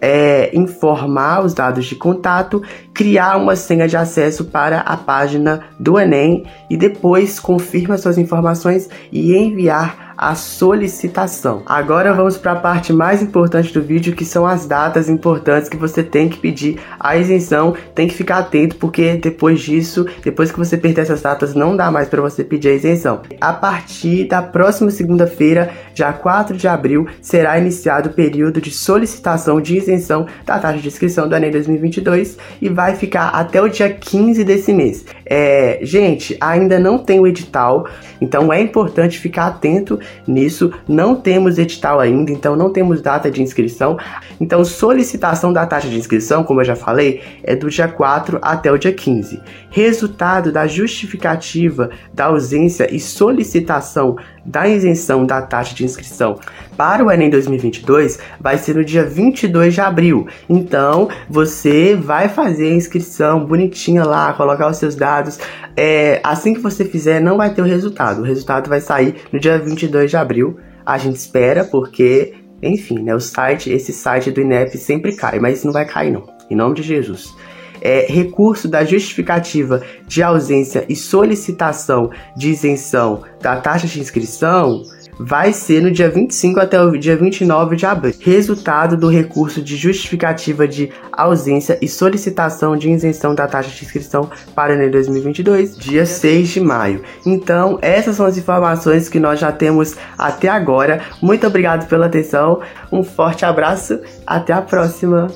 é, 0.02 0.50
informar 0.52 1.44
os 1.44 1.54
dados 1.54 1.84
de 1.84 1.94
contato, 1.94 2.60
criar 2.92 3.36
uma 3.36 3.54
senha 3.54 3.86
de 3.86 3.96
acesso 3.96 4.46
para 4.46 4.80
a 4.80 4.96
página 4.96 5.62
do 5.78 5.96
Enem 5.96 6.44
e 6.68 6.76
depois 6.76 7.38
confirma 7.38 7.96
suas 7.96 8.18
informações 8.18 8.90
e 9.12 9.36
enviar 9.36 10.11
a 10.22 10.36
solicitação. 10.36 11.64
Agora 11.66 12.14
vamos 12.14 12.38
para 12.38 12.52
a 12.52 12.56
parte 12.56 12.92
mais 12.92 13.20
importante 13.20 13.74
do 13.74 13.82
vídeo, 13.82 14.14
que 14.14 14.24
são 14.24 14.46
as 14.46 14.66
datas 14.66 15.08
importantes 15.08 15.68
que 15.68 15.76
você 15.76 16.00
tem 16.00 16.28
que 16.28 16.38
pedir 16.38 16.78
a 17.00 17.16
isenção. 17.16 17.74
Tem 17.92 18.06
que 18.06 18.14
ficar 18.14 18.38
atento 18.38 18.76
porque 18.76 19.16
depois 19.16 19.60
disso, 19.60 20.06
depois 20.22 20.52
que 20.52 20.58
você 20.58 20.76
perder 20.76 21.00
essas 21.00 21.22
datas, 21.22 21.56
não 21.56 21.76
dá 21.76 21.90
mais 21.90 22.08
para 22.08 22.22
você 22.22 22.44
pedir 22.44 22.68
a 22.68 22.72
isenção. 22.72 23.22
A 23.40 23.52
partir 23.52 24.28
da 24.28 24.40
próxima 24.40 24.92
segunda-feira, 24.92 25.72
dia 25.92 26.12
4 26.12 26.56
de 26.56 26.68
abril, 26.68 27.08
será 27.20 27.58
iniciado 27.58 28.10
o 28.10 28.12
período 28.12 28.60
de 28.60 28.70
solicitação 28.70 29.60
de 29.60 29.76
isenção 29.76 30.28
da 30.46 30.56
taxa 30.56 30.78
de 30.78 30.86
inscrição 30.86 31.28
do 31.28 31.34
Enem 31.34 31.50
2022 31.50 32.38
e 32.60 32.68
vai 32.68 32.94
ficar 32.94 33.30
até 33.30 33.60
o 33.60 33.68
dia 33.68 33.90
15 33.90 34.44
desse 34.44 34.72
mês. 34.72 35.04
É, 35.26 35.80
gente, 35.82 36.36
ainda 36.40 36.78
não 36.78 36.96
tem 36.96 37.18
o 37.18 37.26
edital, 37.26 37.88
então 38.20 38.52
é 38.52 38.60
importante 38.60 39.18
ficar 39.18 39.46
atento 39.46 39.98
nisso. 40.26 40.72
Não 40.88 41.14
temos 41.14 41.58
edital 41.58 42.00
ainda, 42.00 42.30
então 42.30 42.56
não 42.56 42.70
temos 42.70 43.00
data 43.00 43.30
de 43.30 43.42
inscrição. 43.42 43.98
Então, 44.40 44.64
solicitação 44.64 45.52
da 45.52 45.66
taxa 45.66 45.88
de 45.88 45.96
inscrição, 45.96 46.44
como 46.44 46.60
eu 46.60 46.64
já 46.64 46.76
falei, 46.76 47.20
é 47.42 47.54
do 47.54 47.68
dia 47.68 47.88
4 47.88 48.38
até 48.42 48.70
o 48.70 48.78
dia 48.78 48.92
15. 48.92 49.40
Resultado 49.70 50.52
da 50.52 50.66
justificativa 50.66 51.90
da 52.12 52.26
ausência 52.26 52.94
e 52.94 53.00
solicitação 53.00 54.16
da 54.44 54.68
isenção 54.68 55.24
da 55.24 55.40
taxa 55.40 55.74
de 55.74 55.84
inscrição 55.84 56.38
para 56.76 57.04
o 57.04 57.10
Enem 57.10 57.30
2022 57.30 58.18
vai 58.40 58.58
ser 58.58 58.74
no 58.74 58.84
dia 58.84 59.04
22 59.04 59.74
de 59.74 59.80
abril. 59.80 60.26
Então, 60.48 61.08
você 61.28 61.94
vai 61.94 62.28
fazer 62.28 62.70
a 62.70 62.74
inscrição 62.74 63.44
bonitinha 63.44 64.04
lá, 64.04 64.32
colocar 64.32 64.68
os 64.68 64.78
seus 64.78 64.94
dados. 64.94 65.38
É, 65.76 66.20
assim 66.24 66.54
que 66.54 66.60
você 66.60 66.84
fizer, 66.84 67.20
não 67.20 67.36
vai 67.36 67.54
ter 67.54 67.62
o 67.62 67.64
resultado. 67.64 68.20
O 68.20 68.24
resultado 68.24 68.68
vai 68.68 68.80
sair 68.80 69.16
no 69.32 69.38
dia 69.38 69.58
22 69.58 69.91
de 70.06 70.16
abril. 70.16 70.58
A 70.84 70.98
gente 70.98 71.16
espera 71.16 71.64
porque, 71.64 72.34
enfim, 72.62 73.02
né, 73.02 73.14
o 73.14 73.20
site, 73.20 73.70
esse 73.70 73.92
site 73.92 74.30
do 74.30 74.40
INEP 74.40 74.76
sempre 74.76 75.14
cai, 75.14 75.38
mas 75.38 75.64
não 75.64 75.72
vai 75.72 75.84
cair 75.84 76.10
não. 76.10 76.26
Em 76.50 76.56
nome 76.56 76.76
de 76.76 76.82
Jesus. 76.82 77.32
É, 77.80 78.06
recurso 78.08 78.68
da 78.68 78.84
justificativa 78.84 79.82
de 80.06 80.22
ausência 80.22 80.84
e 80.88 80.94
solicitação 80.94 82.10
de 82.36 82.50
isenção 82.50 83.22
da 83.40 83.56
taxa 83.56 83.88
de 83.88 84.00
inscrição 84.00 84.82
vai 85.24 85.52
ser 85.52 85.82
no 85.82 85.90
dia 85.90 86.08
25 86.08 86.60
até 86.60 86.80
o 86.80 86.98
dia 86.98 87.16
29 87.16 87.76
de 87.76 87.86
abril. 87.86 88.14
Resultado 88.20 88.96
do 88.96 89.08
recurso 89.08 89.62
de 89.62 89.76
justificativa 89.76 90.66
de 90.66 90.90
ausência 91.12 91.78
e 91.80 91.88
solicitação 91.88 92.76
de 92.76 92.90
isenção 92.90 93.34
da 93.34 93.46
taxa 93.46 93.70
de 93.70 93.84
inscrição 93.84 94.30
para 94.54 94.72
o 94.72 94.76
Enem 94.76 94.90
2022, 94.90 95.76
dia 95.76 96.04
6 96.04 96.48
de 96.48 96.60
maio. 96.60 97.02
Então, 97.24 97.78
essas 97.80 98.16
são 98.16 98.26
as 98.26 98.36
informações 98.36 99.08
que 99.08 99.20
nós 99.20 99.38
já 99.38 99.52
temos 99.52 99.96
até 100.18 100.48
agora. 100.48 101.02
Muito 101.20 101.46
obrigado 101.46 101.86
pela 101.88 102.06
atenção, 102.06 102.60
um 102.90 103.02
forte 103.02 103.44
abraço, 103.44 104.00
até 104.26 104.52
a 104.52 104.62
próxima. 104.62 105.28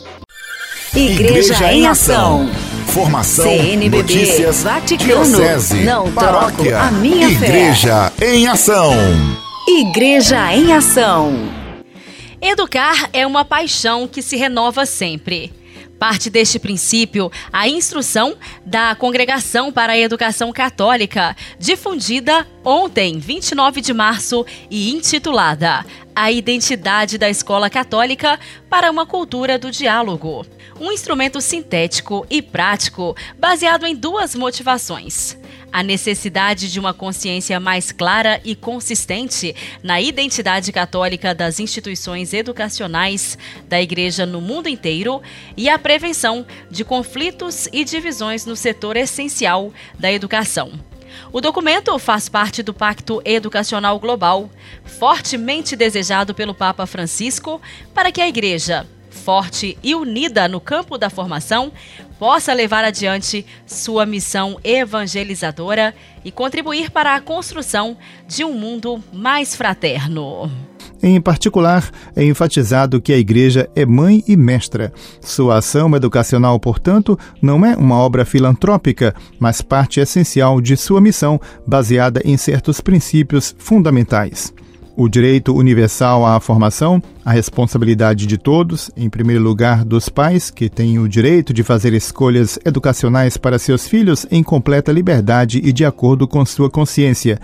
Igreja, 0.94 1.52
Igreja 1.54 1.72
em 1.72 1.86
Ação. 1.86 2.48
Formação, 2.86 3.44
CNBB, 3.44 3.98
notícias, 3.98 4.62
Vaticano, 4.62 5.24
diocese, 5.24 5.84
não 5.84 6.10
paróquia, 6.10 6.80
a 6.80 6.90
minha 6.92 7.28
Igreja 7.28 8.10
fé. 8.16 8.34
em 8.34 8.48
Ação. 8.48 9.45
Igreja 9.68 10.54
em 10.54 10.72
Ação. 10.72 11.32
Educar 12.40 13.10
é 13.12 13.26
uma 13.26 13.44
paixão 13.44 14.06
que 14.06 14.22
se 14.22 14.36
renova 14.36 14.86
sempre. 14.86 15.52
Parte 15.98 16.30
deste 16.30 16.60
princípio 16.60 17.32
a 17.52 17.68
instrução 17.68 18.36
da 18.64 18.94
Congregação 18.94 19.72
para 19.72 19.94
a 19.94 19.98
Educação 19.98 20.52
Católica, 20.52 21.36
difundida 21.58 22.46
ontem, 22.64 23.18
29 23.18 23.80
de 23.80 23.92
março, 23.92 24.46
e 24.70 24.92
intitulada 24.92 25.84
A 26.14 26.30
Identidade 26.30 27.18
da 27.18 27.28
Escola 27.28 27.68
Católica 27.68 28.38
para 28.70 28.88
uma 28.88 29.04
Cultura 29.04 29.58
do 29.58 29.72
Diálogo. 29.72 30.46
Um 30.78 30.92
instrumento 30.92 31.40
sintético 31.40 32.24
e 32.30 32.40
prático 32.40 33.16
baseado 33.36 33.84
em 33.84 33.96
duas 33.96 34.36
motivações 34.36 35.36
a 35.76 35.82
necessidade 35.82 36.72
de 36.72 36.80
uma 36.80 36.94
consciência 36.94 37.60
mais 37.60 37.92
clara 37.92 38.40
e 38.42 38.56
consistente 38.56 39.54
na 39.82 40.00
identidade 40.00 40.72
católica 40.72 41.34
das 41.34 41.60
instituições 41.60 42.32
educacionais 42.32 43.36
da 43.68 43.78
Igreja 43.78 44.24
no 44.24 44.40
mundo 44.40 44.70
inteiro 44.70 45.20
e 45.54 45.68
a 45.68 45.78
prevenção 45.78 46.46
de 46.70 46.82
conflitos 46.82 47.68
e 47.74 47.84
divisões 47.84 48.46
no 48.46 48.56
setor 48.56 48.96
essencial 48.96 49.70
da 49.98 50.10
educação. 50.10 50.72
O 51.30 51.42
documento 51.42 51.98
faz 51.98 52.26
parte 52.26 52.62
do 52.62 52.72
Pacto 52.72 53.20
Educacional 53.22 54.00
Global, 54.00 54.48
fortemente 54.82 55.76
desejado 55.76 56.34
pelo 56.34 56.54
Papa 56.54 56.86
Francisco 56.86 57.60
para 57.92 58.10
que 58.10 58.22
a 58.22 58.28
Igreja, 58.28 58.86
forte 59.26 59.76
e 59.82 59.92
unida 59.92 60.46
no 60.46 60.60
campo 60.60 60.96
da 60.96 61.10
formação, 61.10 61.72
possa 62.16 62.52
levar 62.52 62.84
adiante 62.84 63.44
sua 63.66 64.06
missão 64.06 64.56
evangelizadora 64.62 65.92
e 66.24 66.30
contribuir 66.30 66.92
para 66.92 67.16
a 67.16 67.20
construção 67.20 67.96
de 68.28 68.44
um 68.44 68.52
mundo 68.52 69.02
mais 69.12 69.56
fraterno. 69.56 70.48
Em 71.02 71.20
particular, 71.20 71.90
é 72.14 72.22
enfatizado 72.22 73.00
que 73.00 73.12
a 73.12 73.18
Igreja 73.18 73.68
é 73.74 73.84
mãe 73.84 74.22
e 74.28 74.36
mestra. 74.36 74.92
Sua 75.20 75.58
ação 75.58 75.94
educacional, 75.96 76.60
portanto, 76.60 77.18
não 77.42 77.66
é 77.66 77.74
uma 77.74 77.96
obra 77.96 78.24
filantrópica, 78.24 79.12
mas 79.40 79.60
parte 79.60 79.98
essencial 79.98 80.60
de 80.60 80.76
sua 80.76 81.00
missão, 81.00 81.40
baseada 81.66 82.22
em 82.24 82.36
certos 82.36 82.80
princípios 82.80 83.56
fundamentais 83.58 84.54
o 84.96 85.08
direito 85.08 85.54
universal 85.54 86.24
à 86.24 86.40
formação, 86.40 87.02
a 87.24 87.30
responsabilidade 87.30 88.26
de 88.26 88.38
todos, 88.38 88.90
em 88.96 89.10
primeiro 89.10 89.42
lugar 89.42 89.84
dos 89.84 90.08
pais, 90.08 90.50
que 90.50 90.70
têm 90.70 90.98
o 90.98 91.08
direito 91.08 91.52
de 91.52 91.62
fazer 91.62 91.92
escolhas 91.92 92.58
educacionais 92.64 93.36
para 93.36 93.58
seus 93.58 93.86
filhos 93.86 94.26
em 94.30 94.42
completa 94.42 94.90
liberdade 94.90 95.60
e 95.62 95.72
de 95.72 95.84
acordo 95.84 96.26
com 96.26 96.44
sua 96.46 96.70
consciência, 96.70 97.38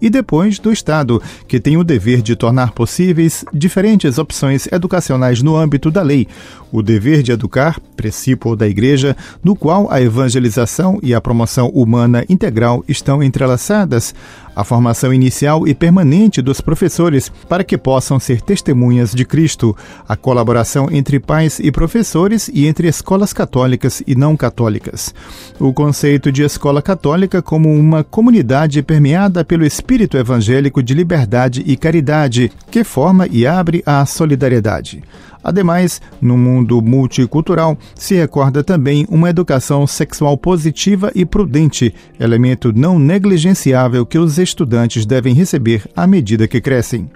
e 0.00 0.08
depois 0.08 0.58
do 0.58 0.72
Estado, 0.72 1.20
que 1.46 1.58
tem 1.58 1.76
o 1.76 1.84
dever 1.84 2.22
de 2.22 2.36
tornar 2.36 2.72
possíveis 2.72 3.44
diferentes 3.52 4.18
opções 4.18 4.68
educacionais 4.70 5.42
no 5.42 5.56
âmbito 5.56 5.90
da 5.90 6.02
lei, 6.02 6.28
o 6.70 6.82
dever 6.82 7.22
de 7.22 7.32
educar, 7.32 7.80
princípio 7.96 8.54
da 8.54 8.68
Igreja, 8.68 9.16
no 9.42 9.56
qual 9.56 9.90
a 9.90 10.00
evangelização 10.00 10.98
e 11.02 11.14
a 11.14 11.20
promoção 11.20 11.68
humana 11.70 12.24
integral 12.28 12.84
estão 12.86 13.22
entrelaçadas, 13.22 14.14
a 14.58 14.64
formação 14.64 15.14
inicial 15.14 15.68
e 15.68 15.72
permanente 15.72 16.42
dos 16.42 16.60
professores 16.60 17.30
para 17.48 17.62
que 17.62 17.78
possam 17.78 18.18
ser 18.18 18.40
testemunhas 18.40 19.12
de 19.12 19.24
Cristo, 19.24 19.76
a 20.08 20.16
colaboração 20.16 20.88
entre 20.90 21.20
pais 21.20 21.60
e 21.60 21.70
professores 21.70 22.50
e 22.52 22.66
entre 22.66 22.88
escolas 22.88 23.32
católicas 23.32 24.02
e 24.04 24.16
não 24.16 24.36
católicas. 24.36 25.14
O 25.60 25.72
conceito 25.72 26.32
de 26.32 26.42
escola 26.42 26.82
católica 26.82 27.40
como 27.40 27.72
uma 27.72 28.02
comunidade 28.02 28.82
permeada 28.82 29.44
pelo 29.44 29.64
espírito 29.64 30.16
evangélico 30.16 30.82
de 30.82 30.92
liberdade 30.92 31.62
e 31.64 31.76
caridade, 31.76 32.50
que 32.68 32.82
forma 32.82 33.28
e 33.30 33.46
abre 33.46 33.80
a 33.86 34.04
solidariedade. 34.06 35.04
Ademais, 35.42 36.00
no 36.20 36.36
mundo 36.36 36.82
multicultural, 36.82 37.78
se 37.94 38.14
recorda 38.14 38.64
também 38.64 39.06
uma 39.08 39.30
educação 39.30 39.86
sexual 39.86 40.36
positiva 40.36 41.10
e 41.14 41.24
prudente, 41.24 41.94
elemento 42.18 42.72
não 42.74 42.98
negligenciável 42.98 44.04
que 44.04 44.18
os 44.18 44.38
estudantes 44.38 45.06
devem 45.06 45.34
receber 45.34 45.88
à 45.96 46.06
medida 46.06 46.48
que 46.48 46.60
crescem. 46.60 47.08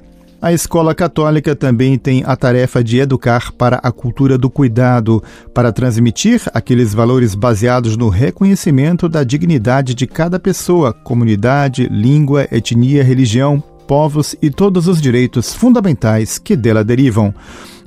A 0.42 0.52
escola 0.52 0.92
católica 0.92 1.54
também 1.54 1.96
tem 1.96 2.24
a 2.26 2.34
tarefa 2.34 2.82
de 2.82 2.98
educar 2.98 3.52
para 3.52 3.76
a 3.76 3.92
cultura 3.92 4.36
do 4.36 4.50
cuidado, 4.50 5.22
para 5.54 5.70
transmitir 5.70 6.42
aqueles 6.52 6.92
valores 6.92 7.36
baseados 7.36 7.96
no 7.96 8.08
reconhecimento 8.08 9.08
da 9.08 9.22
dignidade 9.22 9.94
de 9.94 10.04
cada 10.04 10.40
pessoa, 10.40 10.92
comunidade, 10.92 11.86
língua, 11.88 12.48
etnia, 12.50 13.04
religião, 13.04 13.62
povos 13.86 14.34
e 14.42 14.50
todos 14.50 14.88
os 14.88 15.00
direitos 15.00 15.54
fundamentais 15.54 16.38
que 16.38 16.56
dela 16.56 16.82
derivam 16.82 17.32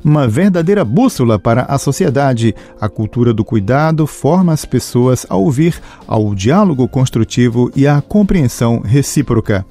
uma 0.05 0.27
verdadeira 0.27 0.85
bússola 0.85 1.39
para 1.39 1.63
a 1.63 1.79
sociedade. 1.79 2.55
A 2.79 2.87
cultura 2.87 3.33
do 3.33 3.43
cuidado 3.43 4.05
forma 4.05 4.53
as 4.53 4.63
pessoas 4.63 5.25
a 5.27 5.35
ouvir, 5.35 5.81
ao 6.07 6.35
diálogo 6.35 6.87
construtivo 6.87 7.71
e 7.75 7.87
à 7.87 7.99
compreensão 8.01 8.81
recíproca. 8.81 9.65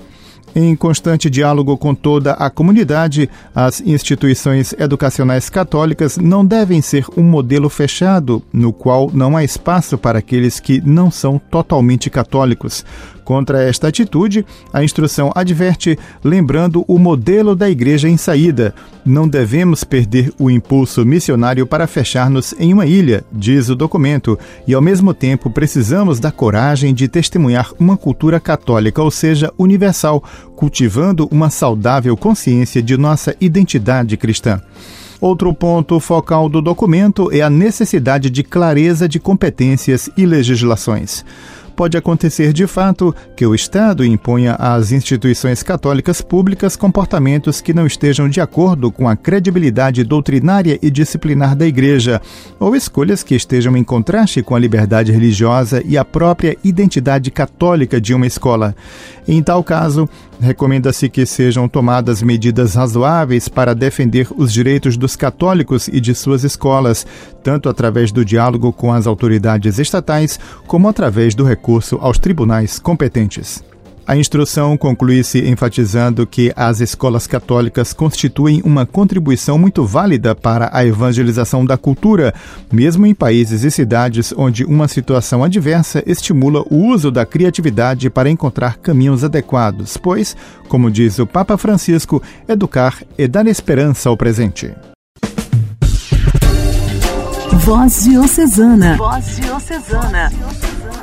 Em 0.57 0.77
constante 0.77 1.29
diálogo 1.29 1.77
com 1.77 1.95
toda 1.95 2.33
a 2.33 2.49
comunidade, 2.49 3.29
as 3.53 3.81
instituições 3.81 4.73
educacionais 4.79 5.51
católicas 5.51 6.17
não 6.17 6.47
devem 6.47 6.81
ser 6.81 7.07
um 7.17 7.25
modelo 7.25 7.69
fechado, 7.69 8.41
no 8.53 8.73
qual 8.73 9.11
não 9.13 9.37
há 9.37 9.43
espaço 9.43 9.99
para 9.99 10.21
aqueles 10.21 10.61
que 10.61 10.81
não 10.81 11.11
são 11.11 11.41
totalmente 11.51 12.09
católicos. 12.09 12.85
Contra 13.25 13.65
esta 13.65 13.89
atitude, 13.89 14.47
a 14.73 14.85
instrução 14.85 15.33
adverte, 15.35 15.99
lembrando 16.23 16.85
o 16.87 16.99
modelo 17.01 17.57
da 17.57 17.69
igreja 17.69 18.09
em 18.09 18.17
saída. 18.17 18.73
Não 19.05 19.29
devemos 19.29 19.85
perder 19.85 20.33
o 20.39 20.51
impulso 20.51 21.05
missionário 21.05 21.67
para 21.67 21.87
fechar-nos 21.87 22.55
em 22.59 22.73
uma 22.73 22.87
ilha, 22.87 23.23
diz 23.31 23.69
o 23.69 23.75
documento, 23.75 24.39
e 24.67 24.73
ao 24.73 24.81
mesmo 24.81 25.13
tempo 25.13 25.51
precisamos 25.51 26.19
da 26.19 26.33
coragem 26.33 26.95
de 26.95 27.07
testemunhar 27.07 27.71
uma 27.79 27.99
cultura 27.99 28.41
católica, 28.41 29.03
ou 29.03 29.11
seja, 29.11 29.53
universal, 29.59 30.25
cultivando 30.57 31.29
uma 31.31 31.51
saudável 31.51 32.17
consciência 32.17 32.83
de 32.83 32.97
nossa 32.97 33.37
identidade 33.39 34.17
cristã. 34.17 34.63
Outro 35.21 35.53
ponto 35.53 36.01
focal 36.01 36.49
do 36.49 36.63
documento 36.63 37.31
é 37.31 37.43
a 37.43 37.51
necessidade 37.51 38.31
de 38.31 38.43
clareza 38.43 39.07
de 39.07 39.21
competências 39.21 40.09
e 40.17 40.25
legislações 40.25 41.25
pode 41.75 41.97
acontecer 41.97 42.53
de 42.53 42.67
fato 42.67 43.15
que 43.37 43.47
o 43.47 43.55
Estado 43.55 44.05
imponha 44.05 44.55
às 44.55 44.93
instituições 44.93 45.63
católicas 45.63 46.21
públicas 46.21 46.77
comportamentos 46.77 47.61
que 47.61 47.75
não 47.75 47.87
estejam 47.87 48.29
de 48.29 48.41
acordo 48.41 48.91
com 48.91 49.09
a 49.09 49.17
credibilidade 49.17 50.05
doutrinária 50.05 50.79
e 50.81 50.91
disciplinar 50.91 51.57
da 51.57 51.67
Igreja, 51.67 52.21
ou 52.59 52.75
escolhas 52.77 53.23
que 53.23 53.35
estejam 53.35 53.77
em 53.77 53.85
contraste 53.85 54.43
com 54.43 54.55
a 54.55 54.59
liberdade 54.59 55.13
religiosa 55.13 55.83
e 55.85 55.99
a 55.99 56.05
própria 56.05 56.57
identidade 56.63 57.31
católica 57.31 58.01
de 58.01 58.15
uma 58.15 58.27
escola. 58.27 58.75
Em 59.27 59.43
tal 59.43 59.65
caso, 59.65 60.09
recomenda-se 60.41 61.09
que 61.09 61.27
sejam 61.27 61.69
tomadas 61.69 62.23
medidas 62.23 62.75
razoáveis 62.75 63.49
para 63.49 63.75
defender 63.75 64.29
os 64.37 64.53
direitos 64.53 64.97
dos 64.97 65.17
católicos 65.17 65.89
e 65.89 66.01
de 66.01 66.15
suas 66.15 66.45
escolas, 66.45 67.07
tanto 67.43 67.69
através 67.69 68.13
do 68.13 68.25
diálogo 68.25 68.73
com 68.73 68.93
as 68.93 69.07
autoridades 69.07 69.79
estatais, 69.79 70.39
como 70.67 70.89
através 70.89 71.35
do 71.35 71.45
recurso 71.45 71.99
aos 72.01 72.19
tribunais 72.19 72.79
competentes. 72.79 73.63
A 74.07 74.15
instrução 74.15 74.77
conclui-se 74.77 75.49
enfatizando 75.49 76.27
que 76.27 76.53
as 76.55 76.81
escolas 76.81 77.27
católicas 77.27 77.95
constituem 77.95 78.61
uma 78.63 78.85
contribuição 78.85 79.59
muito 79.59 79.83
válida 79.83 80.35
para 80.35 80.69
a 80.75 80.85
evangelização 80.85 81.65
da 81.65 81.79
cultura, 81.79 82.35
mesmo 82.71 83.07
em 83.07 83.15
países 83.15 83.65
e 83.65 83.71
cidades 83.71 84.35
onde 84.37 84.63
uma 84.63 84.89
situação 84.89 85.43
adversa 85.43 86.03
estimula 86.07 86.63
o 86.71 86.87
uso 86.89 87.11
da 87.11 87.25
criatividade 87.25 88.11
para 88.11 88.29
encontrar 88.29 88.77
caminhos 88.77 89.25
adequados, 89.25 89.97
pois, 89.97 90.37
como 90.69 90.91
diz 90.91 91.19
o 91.19 91.27
Papa 91.27 91.57
Francisco, 91.57 92.23
educar 92.47 93.03
é 93.17 93.27
dar 93.27 93.47
esperança 93.47 94.11
ao 94.11 94.19
presente. 94.19 94.71
Voz 97.65 98.05
Diocesana. 98.05 98.97
Voz 98.97 99.37
Diocesana 99.37 100.31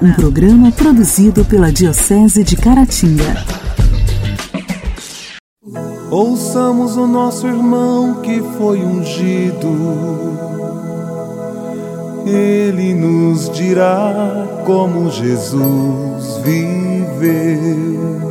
um 0.02 0.12
programa 0.13 0.71
produzido 0.71 1.45
pela 1.45 1.71
Diocese 1.71 2.43
de 2.43 2.56
Caratinga. 2.56 3.45
Ouçamos 6.10 6.97
o 6.97 7.06
nosso 7.06 7.47
irmão 7.47 8.21
que 8.21 8.41
foi 8.58 8.80
ungido. 8.84 9.69
Ele 12.26 12.95
nos 12.95 13.50
dirá 13.52 14.63
como 14.65 15.12
Jesus 15.12 16.38
viveu. 16.43 18.30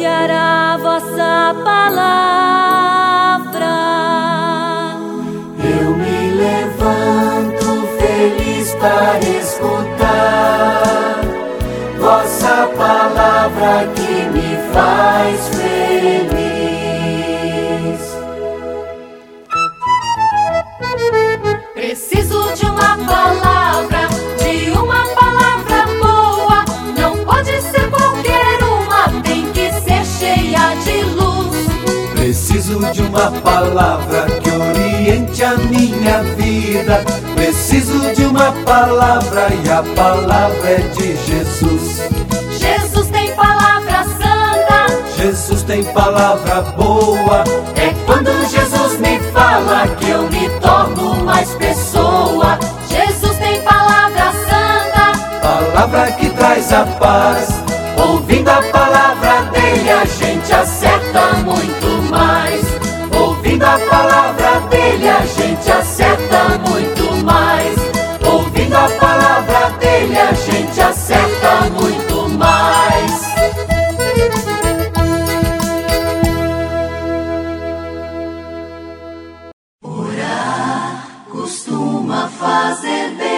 Anunciará 0.00 0.78
vossa 0.78 1.54
palavra 1.64 2.30
para 8.80 9.18
escutar 9.18 10.00
vossa 11.98 12.68
palavra 12.78 13.86
que 13.94 14.28
me 14.30 14.56
faz 14.72 15.48
feliz. 15.48 15.59
Preciso 32.70 32.92
de 32.92 33.02
uma 33.02 33.32
palavra 33.40 34.26
que 34.40 34.48
oriente 34.48 35.42
a 35.42 35.56
minha 35.56 36.22
vida. 36.36 37.04
Preciso 37.34 38.14
de 38.14 38.24
uma 38.26 38.52
palavra 38.64 39.48
e 39.52 39.68
a 39.68 39.82
palavra 39.96 40.70
é 40.70 40.78
de 40.78 41.16
Jesus. 41.16 42.00
Jesus 42.60 43.10
tem 43.10 43.32
palavra 43.34 44.04
santa, 44.04 44.86
Jesus 45.16 45.64
tem 45.64 45.82
palavra 45.82 46.60
boa. 46.76 47.42
É 47.74 47.92
quando 48.06 48.30
Jesus 48.48 49.00
me 49.00 49.18
fala 49.32 49.88
que 49.96 50.08
eu 50.08 50.30
me 50.30 50.48
torno 50.60 51.24
mais 51.24 51.50
pessoa. 51.56 52.56
Jesus 52.88 53.36
tem 53.38 53.60
palavra 53.62 54.30
santa, 54.48 55.40
Palavra 55.42 56.12
que 56.12 56.30
traz 56.30 56.72
a 56.72 56.84
paz. 56.84 57.48
Ouvindo 57.98 58.48
a 58.48 58.62
palavra 58.62 59.50
dele, 59.50 59.90
a 59.90 60.04
gente 60.04 60.52
acerta 60.52 61.32
muito 61.44 61.79
a 63.70 63.78
palavra 63.78 64.60
dele, 64.68 65.08
a 65.08 65.24
gente 65.24 65.70
acerta 65.70 66.58
muito 66.68 67.24
mais. 67.24 67.78
Ouvindo 68.26 68.74
a 68.74 68.88
palavra 68.98 69.70
dele, 69.78 70.18
a 70.18 70.32
gente 70.32 70.80
acerta 70.80 71.70
muito 71.70 72.28
mais. 72.30 73.30
Orar 79.82 81.06
costuma 81.30 82.28
fazer 82.28 83.14
bem. 83.16 83.30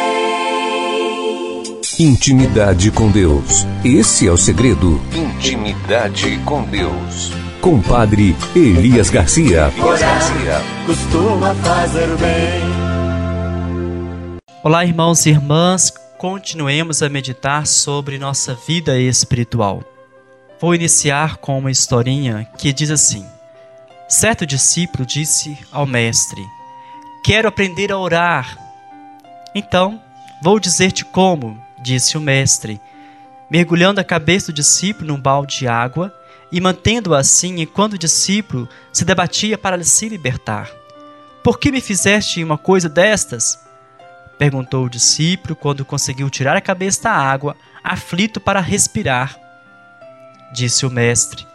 Intimidade 1.98 2.90
com 2.90 3.10
Deus. 3.10 3.66
Esse 3.84 4.26
é 4.26 4.32
o 4.32 4.38
segredo. 4.38 4.98
Intimidade 5.14 6.40
com 6.46 6.64
Deus. 6.64 7.41
Compadre 7.62 8.34
Elias 8.56 9.08
Garcia. 9.08 9.70
Costuma 10.84 11.54
fazer 11.54 12.08
bem. 12.16 12.60
Olá, 14.64 14.84
irmãos 14.84 15.24
e 15.26 15.30
irmãs, 15.30 15.92
continuemos 16.18 17.04
a 17.04 17.08
meditar 17.08 17.64
sobre 17.68 18.18
nossa 18.18 18.56
vida 18.66 18.98
espiritual. 18.98 19.80
Vou 20.60 20.74
iniciar 20.74 21.36
com 21.36 21.56
uma 21.56 21.70
historinha 21.70 22.48
que 22.58 22.72
diz 22.72 22.90
assim: 22.90 23.24
Certo 24.08 24.44
discípulo 24.44 25.06
disse 25.06 25.56
ao 25.70 25.86
mestre: 25.86 26.44
Quero 27.24 27.46
aprender 27.46 27.92
a 27.92 27.96
orar. 27.96 28.58
Então, 29.54 30.02
vou 30.42 30.58
dizer-te 30.58 31.04
como, 31.04 31.56
disse 31.80 32.18
o 32.18 32.20
mestre, 32.20 32.80
mergulhando 33.48 34.00
a 34.00 34.04
cabeça 34.04 34.50
do 34.50 34.56
discípulo 34.56 35.12
num 35.12 35.20
balde 35.20 35.58
de 35.58 35.68
água 35.68 36.12
e 36.52 36.60
mantendo-a 36.60 37.18
assim 37.18 37.60
enquanto 37.60 37.94
o 37.94 37.98
discípulo 37.98 38.68
se 38.92 39.06
debatia 39.06 39.56
para 39.56 39.82
se 39.82 40.08
libertar. 40.08 40.70
Por 41.42 41.58
que 41.58 41.72
me 41.72 41.80
fizeste 41.80 42.44
uma 42.44 42.58
coisa 42.58 42.88
destas? 42.88 43.58
perguntou 44.38 44.84
o 44.84 44.90
discípulo 44.90 45.56
quando 45.56 45.84
conseguiu 45.84 46.28
tirar 46.28 46.56
a 46.56 46.60
cabeça 46.60 47.04
da 47.04 47.12
água, 47.12 47.56
aflito 47.82 48.40
para 48.40 48.60
respirar. 48.60 49.38
Disse 50.52 50.84
o 50.84 50.90
mestre: 50.90 51.46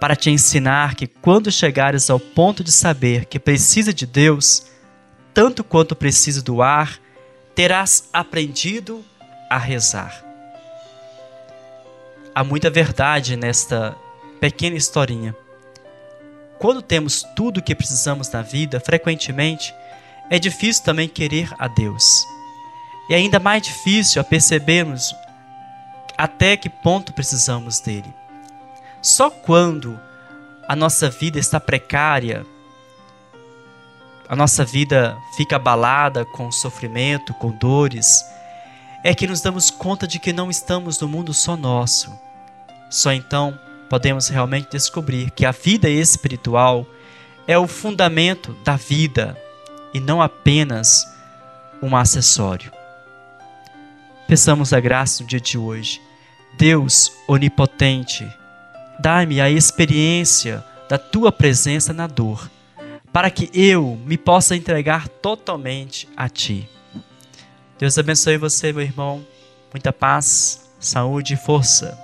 Para 0.00 0.16
te 0.16 0.30
ensinar 0.30 0.94
que 0.94 1.06
quando 1.06 1.52
chegares 1.52 2.10
ao 2.10 2.18
ponto 2.18 2.64
de 2.64 2.72
saber 2.72 3.26
que 3.26 3.38
precisa 3.38 3.92
de 3.92 4.06
Deus, 4.06 4.66
tanto 5.32 5.62
quanto 5.62 5.94
precisa 5.94 6.42
do 6.42 6.62
ar, 6.62 6.98
terás 7.54 8.08
aprendido 8.12 9.04
a 9.50 9.58
rezar. 9.58 10.24
Há 12.34 12.42
muita 12.42 12.70
verdade 12.70 13.36
nesta 13.36 13.96
pequena 14.38 14.76
historinha. 14.76 15.34
Quando 16.58 16.82
temos 16.82 17.24
tudo 17.36 17.58
o 17.58 17.62
que 17.62 17.74
precisamos 17.74 18.28
na 18.30 18.42
vida, 18.42 18.80
frequentemente 18.80 19.74
é 20.30 20.38
difícil 20.38 20.84
também 20.84 21.08
querer 21.08 21.52
a 21.58 21.68
Deus. 21.68 22.24
E 23.08 23.14
ainda 23.14 23.38
mais 23.38 23.62
difícil 23.62 24.20
a 24.20 24.24
percebermos 24.24 25.14
até 26.16 26.56
que 26.56 26.68
ponto 26.68 27.12
precisamos 27.12 27.80
dele. 27.80 28.12
Só 29.00 29.30
quando 29.30 29.98
a 30.68 30.74
nossa 30.74 31.08
vida 31.08 31.38
está 31.38 31.60
precária, 31.60 32.44
a 34.28 34.36
nossa 34.36 34.64
vida 34.64 35.16
fica 35.36 35.56
abalada 35.56 36.24
com 36.24 36.52
sofrimento, 36.52 37.32
com 37.34 37.50
dores, 37.50 38.24
é 39.02 39.14
que 39.14 39.26
nos 39.26 39.40
damos 39.40 39.70
conta 39.70 40.06
de 40.06 40.18
que 40.18 40.32
não 40.32 40.50
estamos 40.50 41.00
no 41.00 41.08
mundo 41.08 41.32
só 41.32 41.56
nosso. 41.56 42.12
Só 42.90 43.12
então 43.12 43.58
podemos 43.88 44.28
realmente 44.28 44.70
descobrir 44.70 45.30
que 45.30 45.44
a 45.44 45.50
vida 45.50 45.88
espiritual 45.88 46.86
é 47.46 47.58
o 47.58 47.66
fundamento 47.66 48.56
da 48.64 48.76
vida 48.76 49.36
e 49.94 50.00
não 50.00 50.20
apenas 50.20 51.06
um 51.82 51.96
acessório. 51.96 52.70
Peçamos 54.26 54.72
a 54.72 54.80
graça 54.80 55.22
no 55.22 55.28
dia 55.28 55.40
de 55.40 55.56
hoje. 55.56 56.00
Deus 56.58 57.12
onipotente, 57.26 58.30
dá-me 58.98 59.40
a 59.40 59.48
experiência 59.48 60.62
da 60.88 60.98
tua 60.98 61.30
presença 61.30 61.92
na 61.92 62.06
dor, 62.06 62.50
para 63.12 63.30
que 63.30 63.48
eu 63.54 63.98
me 64.04 64.18
possa 64.18 64.56
entregar 64.56 65.08
totalmente 65.08 66.08
a 66.16 66.28
ti. 66.28 66.68
Deus 67.78 67.96
abençoe 67.96 68.36
você, 68.36 68.72
meu 68.72 68.82
irmão. 68.82 69.24
Muita 69.72 69.92
paz, 69.92 70.68
saúde 70.80 71.34
e 71.34 71.36
força. 71.36 71.96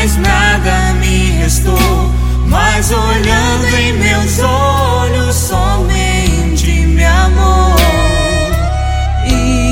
Mas 0.00 0.16
nada 0.16 0.94
me 0.94 1.30
restou. 1.32 1.76
Mas 2.46 2.90
olhando 2.90 3.76
em 3.76 3.92
meus 3.92 4.38
olhos, 4.40 5.36
somente 5.36 6.86
me 6.86 7.04
amou. 7.04 7.76
E 9.26 9.69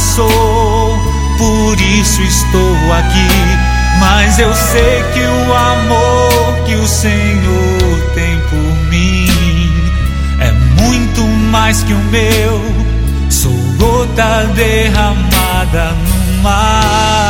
nada 0.00 0.14
sou, 0.14 0.98
por 1.36 1.80
isso 1.80 2.22
estou 2.22 2.92
aqui. 2.92 3.28
Mas 3.98 4.38
eu 4.38 4.54
sei 4.54 5.04
que 5.12 5.20
o 5.20 5.54
amor 5.54 6.64
que 6.64 6.74
o 6.74 6.88
Senhor 6.88 8.10
tem 8.14 8.40
por 8.48 8.88
mim 8.88 9.28
é 10.40 10.52
muito 10.82 11.22
mais 11.50 11.82
que 11.82 11.92
o 11.92 11.98
meu. 11.98 12.62
Sou 13.28 13.52
gota 13.78 14.44
derramada 14.54 15.92
no 15.92 16.42
mar. 16.42 17.29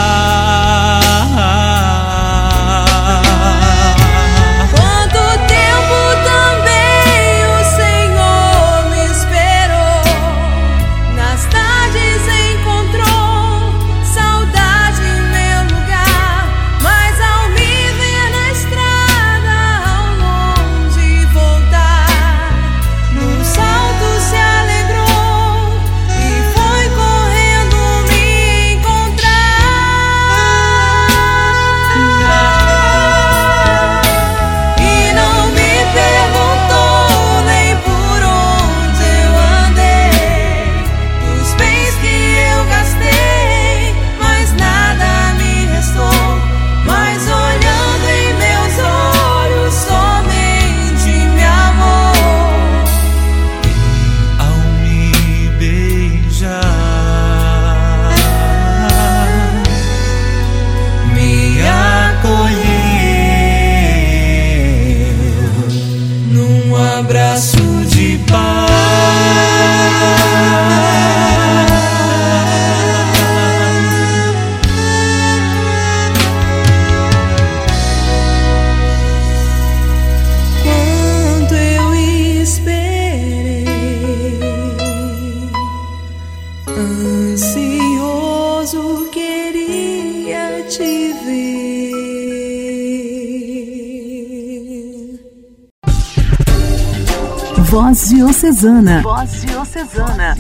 Voz 97.90 98.09
Diocesana. 98.09 99.03
Voz 99.03 99.42
Diocesana. 99.44 100.38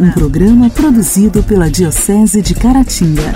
Um 0.00 0.10
programa 0.12 0.70
produzido 0.70 1.42
pela 1.42 1.70
Diocese 1.70 2.40
de 2.40 2.54
Caratinga. 2.54 3.34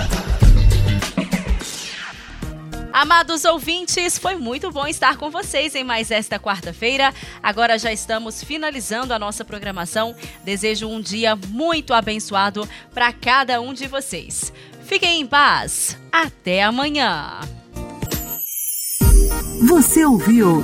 Amados 2.91 3.45
ouvintes, 3.45 4.17
foi 4.17 4.35
muito 4.35 4.71
bom 4.71 4.87
estar 4.87 5.17
com 5.17 5.29
vocês 5.29 5.75
em 5.75 5.83
mais 5.83 6.09
esta 6.09 6.39
quarta-feira. 6.39 7.13
Agora 7.43 7.77
já 7.77 7.93
estamos 7.93 8.43
finalizando 8.43 9.13
a 9.13 9.19
nossa 9.19 9.45
programação. 9.45 10.15
Desejo 10.43 10.87
um 10.87 10.99
dia 10.99 11.35
muito 11.49 11.93
abençoado 11.93 12.67
para 12.95 13.13
cada 13.13 13.61
um 13.61 13.75
de 13.75 13.85
vocês. 13.85 14.51
Fiquem 14.85 15.21
em 15.21 15.27
paz. 15.27 15.95
Até 16.11 16.63
amanhã. 16.63 17.41
Você 19.61 20.03
ouviu 20.03 20.63